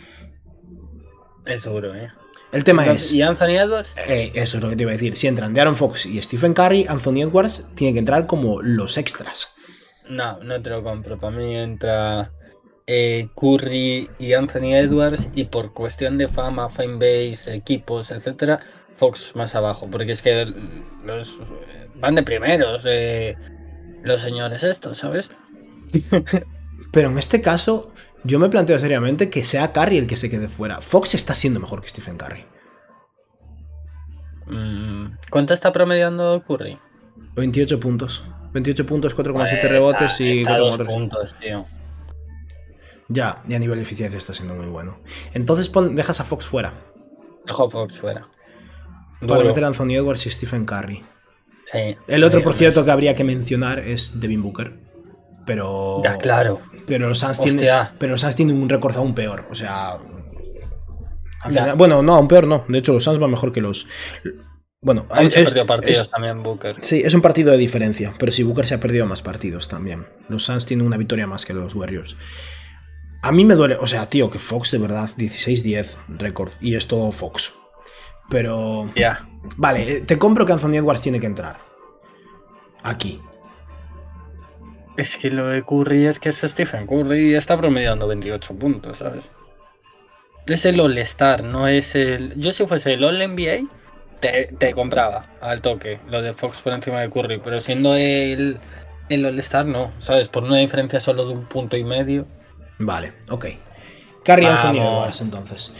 [1.47, 2.11] Es duro, ¿eh?
[2.53, 3.91] El tema es, ¿Y Anthony Edwards?
[4.07, 6.21] eh, eso es lo que te iba a decir, si entran de Aaron Fox y
[6.23, 9.49] Stephen Curry, Anthony Edwards tiene que entrar como los extras.
[10.09, 11.19] No, no te lo compro.
[11.19, 12.33] Para mí entra
[12.91, 18.61] eh, Curry y Anthony Edwards y por cuestión de fama, fanbase, equipos, etcétera,
[18.95, 19.89] Fox más abajo.
[19.91, 20.53] Porque es que
[21.05, 21.39] los
[21.97, 23.37] van de primeros eh,
[24.03, 25.31] los señores estos, ¿sabes?
[26.93, 27.93] Pero en este caso,
[28.25, 30.81] yo me planteo seriamente que sea Curry el que se quede fuera.
[30.81, 32.47] Fox está siendo mejor que Stephen Curry.
[34.47, 36.79] Mm, ¿Cuánto está promediando Curry?
[37.37, 38.25] 28 puntos.
[38.55, 40.87] 28 puntos, 4,7 Pues rebotes y está a dos 4,3.
[40.87, 41.67] puntos, tío.
[43.09, 44.99] Ya, y a nivel de eficiencia está siendo muy bueno.
[45.33, 46.75] Entonces pon- dejas a Fox fuera.
[47.47, 48.29] Dejo a Fox fuera.
[49.21, 49.49] Para Duro.
[49.49, 51.03] meter a Anthony Edwards y Stephen Curry.
[51.73, 51.97] Sí.
[52.07, 54.79] El otro, por cierto, que habría que mencionar es Devin Booker.
[55.47, 56.03] Pero.
[56.05, 56.61] Ya, claro.
[56.87, 57.67] Pero los Suns tienen,
[57.99, 59.47] pero los Suns tienen un récord aún peor.
[59.51, 59.93] O sea.
[59.93, 61.63] al Ya.
[61.63, 62.65] final- bueno, no, aún peor no.
[62.69, 63.87] De hecho, los Suns van mejor que los.
[64.81, 66.77] Bueno, Aún es- partidos es- también Booker.
[66.81, 70.07] Sí, es un partido de diferencia, pero si Booker se ha perdido más partidos también.
[70.29, 72.17] Los Suns tienen una victoria más que los Warriors.
[73.23, 76.87] A mí me duele, o sea, tío, que Fox de verdad 16-10 récord y es
[76.87, 77.55] todo Fox.
[78.31, 79.27] Pero Ya.
[79.57, 81.59] vale, eh, te compro que Anthony Edwards tiene que entrar.
[82.83, 83.21] Aquí.
[84.97, 88.99] Es que lo de Curry es que es Stephen Curry y está promediando 28 puntos,
[88.99, 89.31] ¿sabes?
[90.47, 92.35] Es el All-Star, no es el.
[92.37, 93.69] Yo, si fuese el All-NBA,
[94.21, 98.59] te, te compraba al toque lo de Fox por encima de Curry, pero siendo el,
[99.09, 100.29] el All-Star, no, ¿sabes?
[100.29, 102.27] Por una diferencia solo de un punto y medio.
[102.79, 103.47] Vale, ok.
[104.25, 104.79] Curry Anthony.
[104.79, 105.73] Edwards entonces.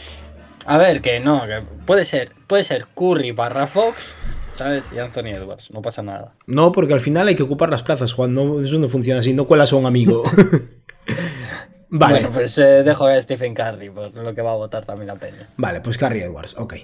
[0.65, 4.13] A ver, que no, que puede ser, puede ser Curry barra Fox,
[4.53, 4.91] ¿sabes?
[4.91, 6.35] Y Anthony Edwards, no pasa nada.
[6.45, 8.33] No, porque al final hay que ocupar las plazas, Juan.
[8.33, 9.33] No, eso no funciona así.
[9.33, 10.23] No cuelas a un amigo.
[11.89, 12.19] vale.
[12.19, 15.15] Bueno, pues eh, dejo a Stephen Curry, por lo que va a votar también la
[15.15, 15.47] peña.
[15.57, 16.75] Vale, pues Curry Edwards, ok.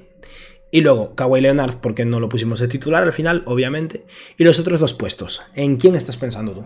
[0.72, 4.06] Y luego Kawhi Leonard, porque no lo pusimos de titular al final, obviamente.
[4.38, 5.42] Y los otros dos puestos.
[5.54, 6.66] ¿En quién estás pensando tú?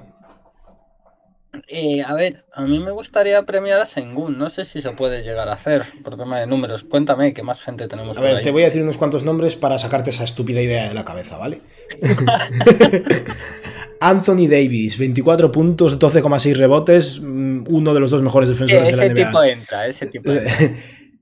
[1.72, 4.40] Eh, a ver, a mí me gustaría premiar a Sengun.
[4.40, 6.84] No sé si se puede llegar a hacer por tema de números.
[6.84, 8.44] Cuéntame qué más gente tenemos A por ver, ahí.
[8.44, 11.38] te voy a decir unos cuantos nombres para sacarte esa estúpida idea de la cabeza,
[11.38, 11.62] ¿vale?
[14.02, 19.04] Anthony Davis, 24 puntos, 12,6 rebotes, mm, uno de los dos mejores defensores de la
[19.06, 19.28] ese NBA.
[19.28, 20.54] tipo entra, ese tipo entra.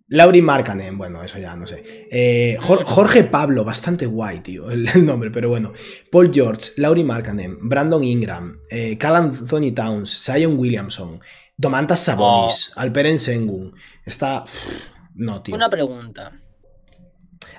[0.10, 2.08] Lauri Markkanen, bueno, eso ya no sé.
[2.12, 5.74] Eh, Jor- Jorge Pablo, bastante guay, tío, el, el nombre, pero bueno.
[6.12, 11.20] Paul George, Lauri Markkanen, Brandon Ingram, eh, Cal Anthony Towns, Zion Williamson,
[11.58, 13.74] Domantas Sabonis, Alperen Sengun.
[14.06, 14.44] Está.
[14.46, 15.56] pff, no, tío.
[15.56, 16.32] Una pregunta.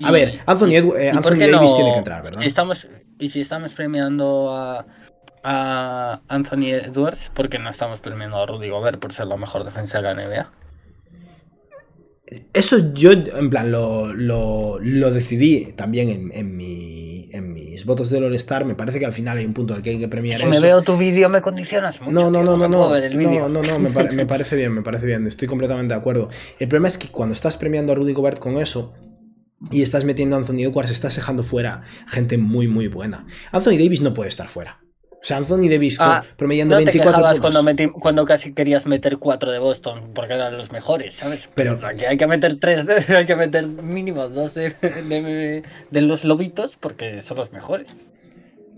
[0.02, 0.78] A ver, Anthony eh,
[1.12, 2.40] ¿y por Anthony Davis no- tiene que entrar, ¿verdad?
[2.40, 2.86] si estamos,
[3.18, 4.86] y si estamos premiando a,
[5.42, 9.64] a Anthony Edwards, ¿por qué no estamos premiando a Rudy Gobert por ser la mejor
[9.64, 10.52] defensa de la NBA?
[12.52, 18.10] Eso yo, en plan, lo, lo- lo decidí también en, en mi- en mis votos
[18.10, 18.64] del All-Star.
[18.64, 20.50] Me parece que al final hay un punto al que hay que premiar Si eso.
[20.50, 22.12] me veo tu vídeo me condicionas mucho.
[22.12, 23.48] No, no, tío, no, no, puedo no, ver el vídeo.
[23.48, 26.28] no, no, no, me parece bien, me parece bien, estoy completamente de acuerdo.
[26.58, 28.94] El problema es que cuando estás premiando a Rudy Gobert con eso,
[29.70, 33.26] y estás metiendo a Anthony Edwards, estás dejando fuera gente muy, muy buena.
[33.52, 34.80] Anthony Davis no puede estar fuera.
[35.20, 37.52] O sea, Anthony Davis Ah, promediando No te 24 quejabas puntos.
[37.52, 41.50] cuando, metí- cuando casi querías meter cuatro de Boston porque eran los mejores, ¿sabes?
[41.54, 45.62] Pero- Pues aquí hay que meter tres, de- hay que meter mínimo dos de, de-
[45.90, 47.96] de los lobitos porque son los mejores.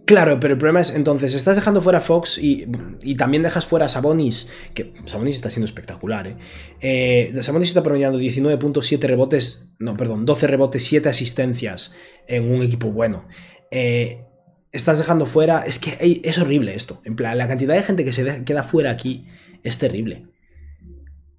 [0.07, 2.66] Claro, pero el problema es, entonces, estás dejando fuera a Fox y,
[3.03, 6.36] y también dejas fuera a Sabonis, que Sabonis está siendo espectacular, ¿eh?
[6.80, 11.93] eh Sabonis está promediando 19.7 rebotes, no, perdón, 12 rebotes, 7 asistencias
[12.26, 13.28] en un equipo bueno.
[13.70, 14.24] Eh,
[14.72, 18.12] estás dejando fuera, es que es horrible esto, en plan, la cantidad de gente que
[18.12, 19.26] se de- queda fuera aquí
[19.62, 20.26] es terrible.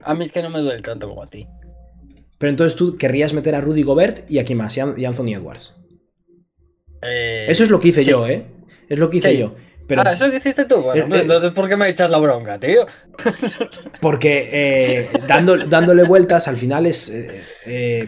[0.03, 1.47] A mí es que no me duele tanto como a ti.
[2.37, 5.33] Pero entonces tú querrías meter a Rudy Gobert y aquí más, y An- y Anthony
[5.35, 5.75] Edwards.
[7.01, 8.09] Eh, Eso es lo que hice sí.
[8.09, 8.45] yo, ¿eh?
[8.89, 9.37] Es lo que hice Sí.
[9.37, 9.55] yo.
[9.87, 10.81] Pero Ah, eso que hiciste tú.
[10.81, 11.21] Bueno, Eh, eh.
[11.21, 12.85] entonces, ¿por qué me echas la bronca, tío?
[13.99, 17.09] Porque eh, dando- dándole vueltas al final es.
[17.65, 18.07] eh,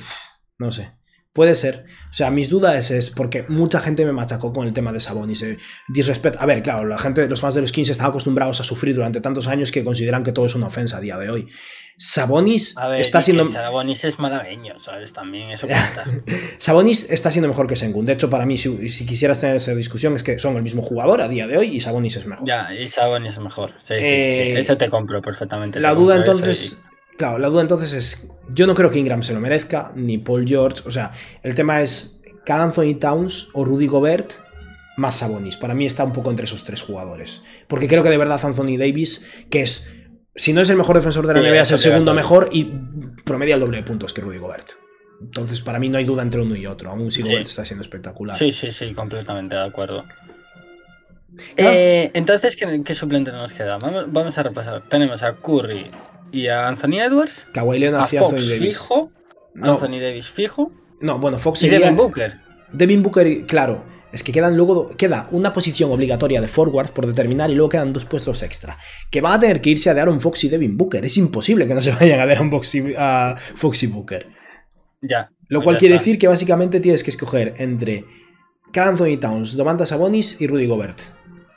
[0.60, 0.92] no sé.
[1.34, 1.86] Puede ser.
[2.12, 5.42] O sea, mis dudas es porque mucha gente me machacó con el tema de Sabonis.
[5.42, 5.58] Eh,
[5.90, 8.94] disrespect- A ver, claro, la gente, los fans de los Kings están acostumbrados a sufrir
[8.94, 11.48] durante tantos años que consideran que todo es una ofensa a día de hoy.
[11.98, 13.46] Sabonis ver, está siendo.
[13.48, 15.14] Sabonis es malagueño, ¿sabes?
[15.14, 16.06] También eso cuenta.
[16.58, 18.06] Sabonis está siendo mejor que Sengun.
[18.06, 20.82] De hecho, para mí, si, si quisieras tener esa discusión, es que son el mismo
[20.82, 22.48] jugador a día de hoy y Sabonis es mejor.
[22.48, 23.72] ya, y Sabonis es mejor.
[23.80, 24.60] Sí, sí, Eh, sí.
[24.62, 25.80] Eso te compro perfectamente.
[25.80, 26.78] La duda entonces.
[27.18, 28.28] Claro, la duda entonces es.
[28.54, 30.82] Yo no creo que Ingram se lo merezca, ni Paul George.
[30.86, 31.12] O sea,
[31.44, 32.20] el tema es.
[32.46, 34.34] Cal Anthony Towns o Rudy Gobert
[34.98, 35.56] más Sabonis.
[35.56, 37.42] Para mí está un poco entre esos tres jugadores.
[37.68, 39.88] Porque creo que de verdad Anthony Davis, que es.
[40.36, 42.66] Si no es el mejor defensor de la Sí, NBA, es el segundo mejor y
[43.24, 44.72] promedia el doble de puntos que Rudy Gobert.
[45.22, 46.90] Entonces, para mí no hay duda entre uno y otro.
[46.90, 47.30] Aún si Sí.
[47.30, 48.38] Gobert está siendo espectacular.
[48.38, 50.04] Sí, sí, sí, completamente de acuerdo.
[51.56, 51.72] Claro.
[51.78, 53.78] Eh, entonces, ¿qué, qué suplente nos queda?
[53.78, 54.84] Vamos, vamos a repasar.
[54.90, 55.90] Tenemos a Curry
[56.34, 57.46] y a Anthony Edwards.
[57.54, 58.60] Kawhi Leonard A y Fox Anthony Davis.
[58.60, 59.12] fijo.
[59.54, 60.72] No, Anthony Davis fijo.
[61.00, 61.80] no, bueno, Fox Y sería.
[61.80, 62.40] Devin Booker.
[62.74, 67.50] Devin Booker, claro, es que quedan luego queda una posición obligatoria de forward por determinar
[67.52, 68.78] y luego quedan dos puestos extra.
[69.12, 71.06] Que van a tener que irse a Aaron Fox y Devin Booker.
[71.06, 74.28] Es imposible que no se vayan a Aaron Fox y, a Fox y Booker.
[75.02, 75.30] Ya.
[75.50, 76.04] Lo pues cual ya quiere está.
[76.04, 78.06] decir que básicamente tienes que escoger entre
[78.76, 81.00] Anthony Towns, Domantas Sabonis y Rudy Gobert.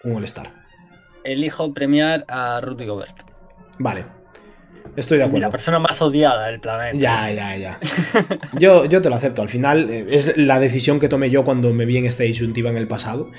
[0.05, 0.53] Un All-Star.
[1.25, 3.23] Elijo premiar a Rudy Gobert.
[3.79, 4.16] Vale.
[4.97, 5.51] Estoy de La acuerdo.
[5.51, 6.97] persona más odiada del planeta.
[6.99, 7.79] Ya, ya, ya.
[8.59, 9.43] Yo, yo te lo acepto.
[9.43, 12.71] Al final eh, es la decisión que tomé yo cuando me vi en esta disyuntiva
[12.71, 13.31] en el pasado.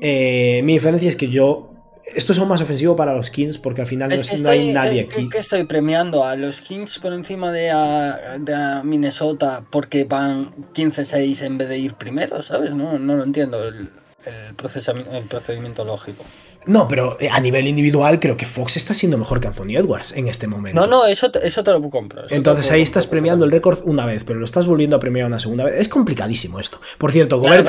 [0.00, 1.72] Eh, mi diferencia es que yo.
[2.14, 4.38] Esto es aún más ofensivo para los Kings porque al final no, Es es- que
[4.38, 5.28] no hay estoy- nadie eh, que- aquí.
[5.28, 10.50] que estoy premiando a los Kings por encima de a, de a Minnesota porque van
[10.74, 12.72] 15-6 en vez de ir primero, ¿sabes?
[12.74, 13.90] No, no lo entiendo el,
[14.24, 16.24] el, procesami- el procedimiento lógico.
[16.66, 20.12] No, pero eh, a nivel individual creo que Fox está siendo mejor que Anthony Edwards
[20.12, 20.78] en este momento.
[20.80, 22.22] No, no, eso te, eso te lo compro.
[22.28, 25.00] Entonces lo ahí compro estás premiando el récord una vez, pero lo estás volviendo a
[25.00, 25.74] premiar una segunda vez.
[25.74, 26.80] Es complicadísimo esto.
[26.98, 27.64] Por cierto, Claro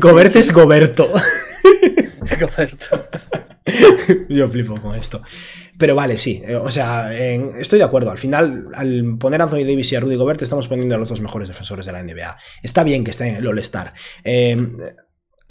[0.00, 1.10] Gobert, es Goberto.
[2.40, 3.08] Roberto.
[4.28, 5.22] Yo flipo con esto.
[5.78, 6.42] Pero vale, sí.
[6.46, 8.10] eh, O sea, en- estoy de acuerdo.
[8.10, 11.08] Al final, al poner a Anthony Davis y a Rudy Gobert, estamos poniendo a los
[11.08, 12.36] dos mejores defensores de la NBA.
[12.62, 13.92] Está bien que esté en el All-Star.
[14.24, 14.56] Eh,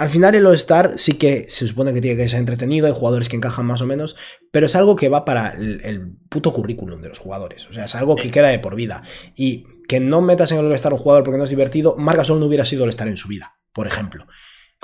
[0.02, 2.88] al final, el All-Star sí que se supone que tiene que ser entretenido.
[2.88, 4.16] Hay jugadores que encajan más o menos.
[4.52, 7.68] Pero es algo que va para el, el puto currículum de los jugadores.
[7.70, 9.04] O sea, es algo que queda de por vida.
[9.36, 11.96] Y que no metas en el All-Star un jugador porque no es divertido.
[11.98, 14.26] Marc Gasol no hubiera sido All-Star en su vida, por ejemplo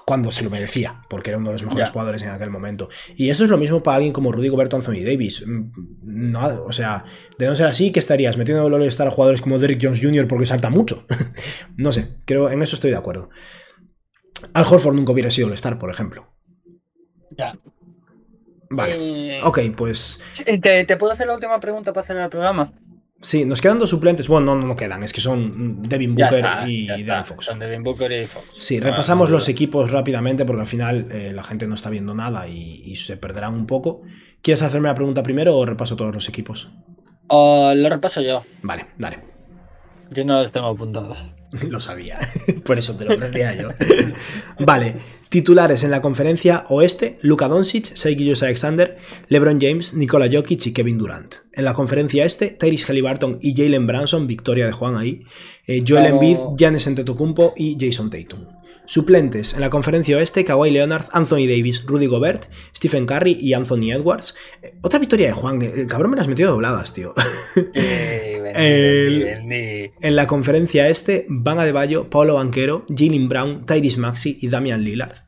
[0.06, 2.88] cuando se lo merecía, porque era uno de los mejores jugadores en aquel momento.
[3.16, 5.44] Y eso es lo mismo para alguien como Rudy Gobert Anthony Davis.
[5.46, 7.04] Mm, No, o sea,
[7.38, 8.38] de no ser así, ¿qué estarías?
[8.38, 10.28] Metiendo el All-Star a jugadores como Derrick Jones Jr.
[10.28, 11.06] porque salta mucho.
[11.76, 13.30] no sé, creo, en eso estoy de acuerdo.
[14.54, 16.28] Al Horford nunca hubiera sido All-Star, por ejemplo.
[17.38, 17.58] Ya.
[18.70, 19.38] Vale.
[19.38, 20.20] Eh, Ok, pues
[20.62, 22.74] ¿te, ¿Te puedo hacer la última pregunta para hacer el programa?
[23.22, 24.28] sí, nos quedan dos suplentes.
[24.28, 27.24] Bueno, no, no, no quedan, es que son Devin Ya Booker está, y está.
[27.24, 27.46] Fox.
[27.46, 28.46] Son Devin Booker y Fox.
[28.52, 31.90] Sí, Ah, repasamos no los equipos rápidamente porque al final eh, la gente no está
[31.90, 34.02] viendo nada y, y se perderán un poco.
[34.42, 36.70] ¿Quieres hacerme la pregunta primero o repaso todos los equipos?
[37.28, 38.44] Oh, lo repaso yo.
[38.62, 39.20] Vale, dale.
[40.12, 41.26] Yo no los tengo apuntados.
[41.70, 42.20] Lo sabía,
[42.66, 43.70] por eso te lo ofrecía yo.
[44.60, 44.96] Vale,
[45.30, 48.98] titulares en la conferencia oeste, Luka Doncic, Shai Alexander,
[49.30, 51.36] LeBron James, Nikola Jokic y Kevin Durant.
[51.54, 55.24] En la conferencia este, Tyrese Halliburton y Jalen Branson, victoria de Juan ahí,
[55.66, 56.08] eh, Joel.
[56.08, 58.57] Embiid, Giannis Antetokounmpo y Jason Tatum.
[58.88, 63.92] Suplentes en la conferencia oeste, Kawhi Leonard, Anthony Davis, Rudy Gobert, Stephen Curry y Anthony
[63.92, 64.34] Edwards.
[64.64, 67.14] Eh, otra victoria de Juan, eh, el cabrón me las metió dobladas, tío.
[67.74, 69.92] Eh, vendí, El- vendí, vendí.
[70.02, 75.27] En la conferencia este, Van Adebayo, Paulo Banquero, Jalen Brown, Tyrese Maxi y Damian Lillard.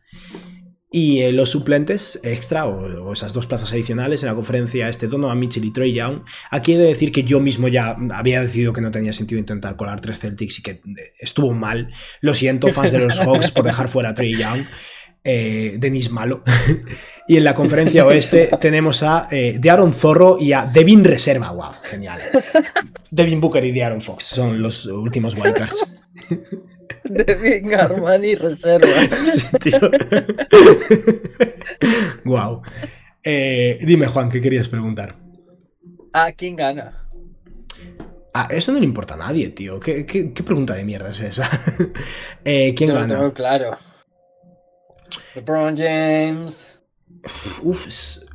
[0.92, 5.08] Y eh, los suplentes extra, o, o esas dos plazas adicionales en la conferencia, este
[5.08, 6.22] Donovan Mitchell y Troy Young.
[6.50, 9.76] Aquí he de decir que yo mismo ya había decidido que no tenía sentido intentar
[9.76, 10.82] colar tres Celtics y que eh,
[11.20, 11.92] estuvo mal.
[12.22, 14.66] Lo siento, fans de los Hawks, por dejar fuera a Troy Young.
[15.24, 16.44] Eh, Denis Malo.
[17.28, 21.52] y en la conferencia oeste tenemos a eh, de Aaron Zorro y a Devin Reserva.
[21.52, 21.74] ¡Wow!
[21.84, 22.22] Genial.
[23.12, 25.86] Devin Booker y de Aaron Fox son los últimos wildcards.
[27.10, 28.88] Devin Armani Reserva.
[29.16, 29.80] Sí, tío.
[32.26, 32.62] wow.
[33.24, 35.18] Eh, dime, Juan, ¿qué querías preguntar?
[36.14, 37.06] ¿A quién gana?
[38.34, 39.80] Ah, eso no le importa a nadie, tío.
[39.80, 41.50] ¿Qué, qué- qué pregunta de mierda es esa?
[42.46, 43.16] Eh, ¿Quién Yo lo gana?
[43.18, 43.78] tengo claro.
[45.36, 46.80] LeBron James.
[47.64, 48.26] Uf, es-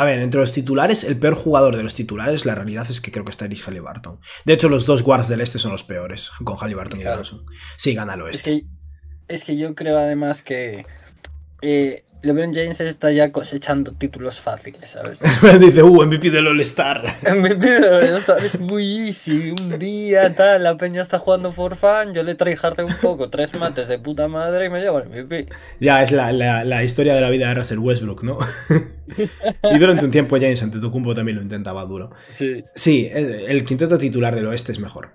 [0.00, 3.10] A ver, entre los titulares, el peor jugador de los titulares, la realidad es que
[3.10, 4.20] creo que está Eric Halliburton.
[4.44, 7.04] De hecho, los dos guards del este son los peores, con Halliburton y.
[7.04, 7.44] Johnson.
[7.76, 8.50] Sí, gana el Es oeste.
[8.50, 10.86] que, es que yo creo además que
[11.62, 15.18] eh, LeBron James está ya cosechando títulos fáciles, ¿sabes?
[15.60, 17.18] Dice, uh, MVP del All-Star.
[17.22, 19.50] MVP de All-Star es muy easy.
[19.52, 23.54] Un día tal, la peña está jugando for fun, yo le tryhardé un poco, tres
[23.54, 25.46] mates de puta madre y me llevo el MVP.
[25.80, 28.38] Ya es la, la- la historia de la vida de Russell Westbrook, ¿no?
[29.72, 32.10] y durante un tiempo James Antetokounmpo también lo intentaba duro.
[32.30, 32.64] Sí.
[32.74, 35.10] Sí, el el quinteto titular del oeste es mejor.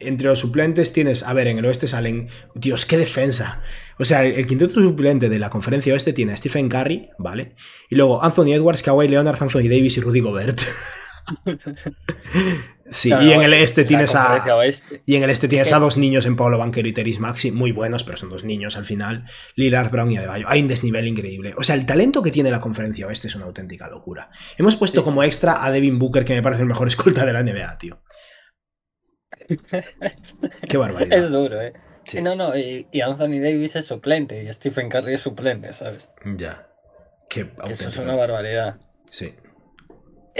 [0.00, 3.62] Entre los suplentes tienes, a ver, en el oeste salen, Dios, qué defensa.
[3.98, 7.54] O sea, el, el quinteto suplente de la conferencia oeste tiene a Stephen Curry, ¿vale?
[7.90, 10.58] Y luego Anthony Edwards, Kawhi Leonard, Anthony Davis y Rudy Gobert.
[12.86, 14.56] sí, Claro, y en el este tienes a...
[14.56, 15.02] oeste.
[15.04, 17.72] Y en el este tienes a dos niños en Pablo Banquero y Teris Maxi, muy
[17.72, 19.24] buenos, pero son dos niños al final.
[19.56, 20.46] Lillard, Brown y Adebayo.
[20.48, 21.54] Hay un desnivel increíble.
[21.56, 24.30] O sea, el talento que tiene la conferencia oeste es una auténtica locura.
[24.56, 27.32] Hemos puesto Sí, como extra a Devin Booker, que me parece el mejor escolta de
[27.32, 28.02] la NBA, tío.
[30.68, 31.18] Qué barbaridad.
[31.18, 31.72] Es duro, ¿eh?
[32.08, 32.16] Sí.
[32.16, 36.10] Sí, no, no, y, y Anthony Davis es suplente y Stephen Curry es suplente, ¿sabes?
[36.24, 36.66] Ya.
[37.28, 37.90] Qué Que Eso auténtico.
[37.90, 38.76] es una barbaridad.
[39.10, 39.34] Sí.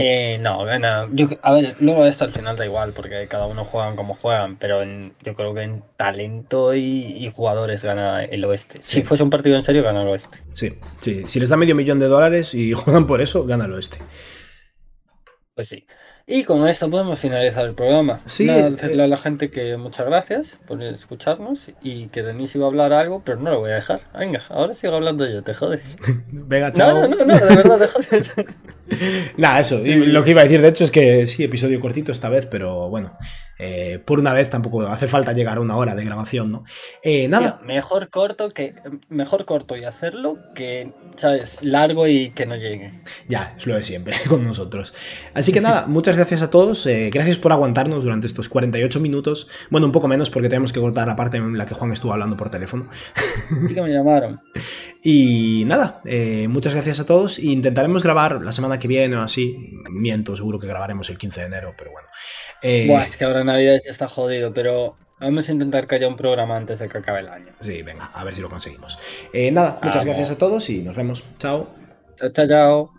[0.00, 1.08] Eh, no, gana.
[1.12, 4.56] Yo, a ver, luego esto al final da igual, porque cada uno juegan como juegan,
[4.56, 6.80] pero en- yo creo que en talento y,
[7.16, 8.78] y jugadores gana el oeste.
[8.80, 9.00] Sí.
[9.00, 10.38] Si fuese un partido en serio, gana el oeste.
[10.54, 11.24] Sí, sí.
[11.26, 13.98] Si les da medio millón de dólares y juegan por eso, gana el oeste.
[15.54, 15.84] Pues sí.
[16.30, 18.20] Y con esto podemos finalizar el programa.
[18.26, 22.54] Sí, Nada, eh, decirle a la gente que muchas gracias por escucharnos y que Denis
[22.54, 24.02] iba a hablar algo, pero no lo voy a dejar.
[24.18, 25.96] Venga, ahora sigo hablando yo, te jodes.
[26.30, 27.00] Venga, No, chao.
[27.00, 28.32] no, no, no, de verdad, te jodes.
[29.36, 29.84] Nada, eso.
[29.84, 32.46] Y lo que iba a decir, de hecho, es que sí, episodio cortito esta vez,
[32.46, 33.16] pero bueno.
[33.60, 36.64] eh, por una vez tampoco hace falta llegar a una hora de grabación, ¿no?
[37.02, 37.58] Eh, nada.
[37.58, 38.74] Tío, mejor corto que
[39.08, 41.58] mejor corto y hacerlo que, ¿sabes?
[41.60, 43.02] Largo y que no llegue.
[43.28, 44.94] Ya, es lo de siempre con nosotros.
[45.34, 46.86] Así que nada, muchas gracias a todos.
[46.86, 49.48] eh, gracias por aguantarnos durante estos 48 minutos.
[49.70, 52.12] Bueno, un poco menos porque tenemos que cortar la parte en la que Juan estuvo
[52.12, 52.88] hablando por teléfono.
[53.68, 54.40] Sí que me llamaron.
[55.02, 56.00] Y nada,
[56.48, 57.38] muchas gracias a todos.
[57.38, 59.72] E intentaremos grabar la semana que viene o así.
[59.90, 62.08] Miento, seguro que grabaremos el 15 de enero, pero bueno.
[62.62, 66.08] Eh, Buah, es que ahora Navidad ya está jodido, pero vamos a intentar que haya
[66.08, 67.52] un programa antes de que acabe el año.
[67.60, 68.98] Sí, venga, a ver si lo conseguimos.
[69.32, 70.06] Eh, nada, muchas Vamos.
[70.06, 71.24] gracias a todos y nos vemos.
[71.38, 71.68] Chao.
[72.18, 72.97] Chao, chao, chao.